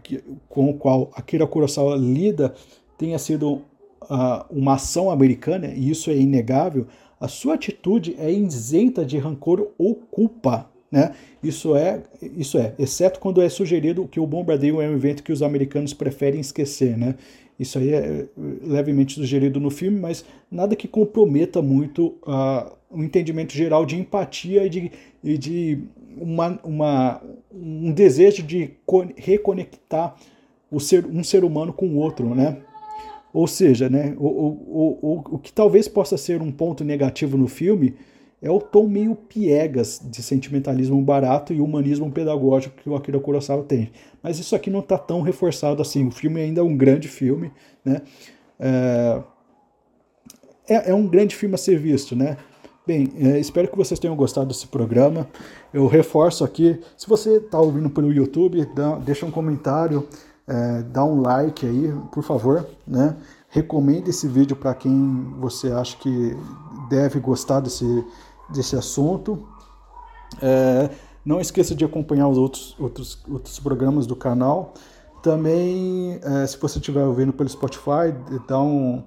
com 0.48 0.70
o 0.70 0.74
qual 0.74 1.10
Akira 1.14 1.46
Kurosawa 1.46 1.94
lida 1.96 2.52
tenha 2.98 3.18
sido 3.18 3.62
uh, 4.02 4.44
uma 4.50 4.74
ação 4.74 5.10
americana, 5.10 5.68
e 5.68 5.88
isso 5.88 6.10
é 6.10 6.16
inegável, 6.16 6.86
a 7.20 7.28
sua 7.28 7.54
atitude 7.54 8.16
é 8.18 8.30
isenta 8.30 9.04
de 9.04 9.18
rancor 9.18 9.68
ou 9.78 9.94
culpa 9.94 10.68
né? 10.90 11.14
Isso 11.42 11.76
é, 11.76 12.02
isso 12.36 12.58
é, 12.58 12.72
exceto 12.78 13.18
quando 13.20 13.42
é 13.42 13.48
sugerido 13.48 14.06
que 14.06 14.20
o 14.20 14.26
bombardeio 14.26 14.80
é 14.80 14.88
um 14.88 14.94
evento 14.94 15.22
que 15.22 15.32
os 15.32 15.42
americanos 15.42 15.92
preferem 15.92 16.40
esquecer, 16.40 16.96
né? 16.96 17.16
Isso 17.58 17.78
aí 17.78 17.92
é 17.92 18.26
levemente 18.62 19.14
sugerido 19.14 19.58
no 19.58 19.70
filme, 19.70 19.98
mas 19.98 20.24
nada 20.50 20.76
que 20.76 20.86
comprometa 20.86 21.62
muito 21.62 22.14
uh, 22.22 22.70
o 22.90 23.02
entendimento 23.02 23.52
geral 23.52 23.86
de 23.86 23.96
empatia 23.96 24.64
e 24.64 24.68
de, 24.68 24.92
e 25.24 25.38
de 25.38 25.78
uma, 26.16 26.58
uma, 26.64 27.22
um 27.52 27.92
desejo 27.92 28.42
de 28.42 28.72
reconectar 29.16 30.16
o 30.70 30.80
ser, 30.80 31.06
um 31.06 31.22
ser 31.22 31.44
humano 31.44 31.72
com 31.72 31.86
o 31.88 31.96
outro, 31.96 32.34
né? 32.34 32.58
Ou 33.32 33.46
seja, 33.46 33.90
né, 33.90 34.14
o, 34.16 34.26
o, 34.26 34.98
o, 35.02 35.24
o 35.32 35.38
que 35.38 35.52
talvez 35.52 35.86
possa 35.86 36.16
ser 36.16 36.40
um 36.40 36.50
ponto 36.50 36.82
negativo 36.82 37.36
no 37.36 37.46
filme 37.46 37.94
é 38.40 38.50
o 38.50 38.60
tom 38.60 38.86
meio 38.86 39.14
piegas 39.14 40.00
de 40.02 40.22
sentimentalismo 40.22 41.00
barato 41.02 41.52
e 41.52 41.60
humanismo 41.60 42.10
pedagógico 42.10 42.76
que 42.82 42.88
o 42.88 42.94
Akira 42.94 43.18
Kurosawa 43.18 43.64
tem. 43.64 43.90
Mas 44.22 44.38
isso 44.38 44.54
aqui 44.54 44.70
não 44.70 44.80
está 44.80 44.96
tão 44.96 45.20
reforçado 45.20 45.82
assim. 45.82 46.06
O 46.06 46.10
filme 46.10 46.40
ainda 46.40 46.60
é 46.60 46.64
um 46.64 46.76
grande 46.76 47.08
filme, 47.08 47.50
né? 47.84 48.02
É, 48.58 49.22
é, 50.68 50.90
é 50.90 50.94
um 50.94 51.06
grande 51.06 51.34
filme 51.34 51.54
a 51.54 51.58
ser 51.58 51.78
visto, 51.78 52.16
né? 52.16 52.36
Bem, 52.86 53.12
é, 53.16 53.40
espero 53.40 53.66
que 53.66 53.76
vocês 53.76 53.98
tenham 53.98 54.14
gostado 54.14 54.46
desse 54.46 54.68
programa. 54.68 55.26
Eu 55.74 55.88
reforço 55.88 56.44
aqui, 56.44 56.80
se 56.96 57.08
você 57.08 57.38
está 57.38 57.58
ouvindo 57.60 57.90
pelo 57.90 58.12
YouTube, 58.12 58.64
dá, 58.76 58.94
deixa 58.98 59.26
um 59.26 59.30
comentário, 59.30 60.06
é, 60.46 60.84
dá 60.84 61.04
um 61.04 61.20
like 61.20 61.66
aí, 61.66 61.92
por 62.12 62.22
favor, 62.22 62.64
né? 62.86 63.16
Recomende 63.48 64.10
esse 64.10 64.28
vídeo 64.28 64.54
para 64.54 64.72
quem 64.72 65.34
você 65.40 65.72
acha 65.72 65.96
que 65.96 66.36
deve 66.88 67.18
gostar 67.18 67.58
desse, 67.58 68.04
desse 68.50 68.76
assunto. 68.76 69.44
É, 70.40 70.88
não 71.24 71.40
esqueça 71.40 71.74
de 71.74 71.84
acompanhar 71.84 72.28
os 72.28 72.38
outros, 72.38 72.76
outros, 72.78 73.18
outros 73.28 73.58
programas 73.58 74.06
do 74.06 74.14
canal. 74.14 74.74
Também, 75.24 76.20
é, 76.22 76.46
se 76.46 76.56
você 76.56 76.78
estiver 76.78 77.02
ouvindo 77.02 77.32
pelo 77.32 77.48
Spotify, 77.48 78.14
dá 78.46 78.60
um, 78.60 79.02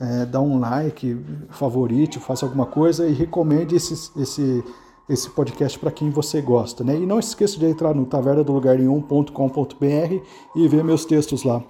é, 0.00 0.24
dá 0.24 0.40
um 0.40 0.60
like, 0.60 1.16
favorite, 1.50 2.18
faça 2.18 2.46
alguma 2.46 2.66
coisa 2.66 3.06
e 3.06 3.12
recomende 3.12 3.74
esse, 3.74 4.10
esse, 4.20 4.64
esse 5.08 5.30
podcast 5.30 5.78
para 5.78 5.90
quem 5.90 6.10
você 6.10 6.40
gosta. 6.40 6.84
Né? 6.84 6.96
E 6.96 7.06
não 7.06 7.18
esqueça 7.18 7.58
de 7.58 7.66
entrar 7.66 7.94
no 7.94 8.06
tavernadolugarnenhum.com.br 8.06 10.24
e 10.54 10.68
ver 10.68 10.84
meus 10.84 11.04
textos 11.04 11.42
lá. 11.42 11.62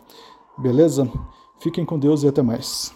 Beleza? 0.59 1.11
Fiquem 1.59 1.85
com 1.85 1.99
Deus 1.99 2.23
e 2.23 2.29
até 2.29 2.43
mais. 2.43 2.93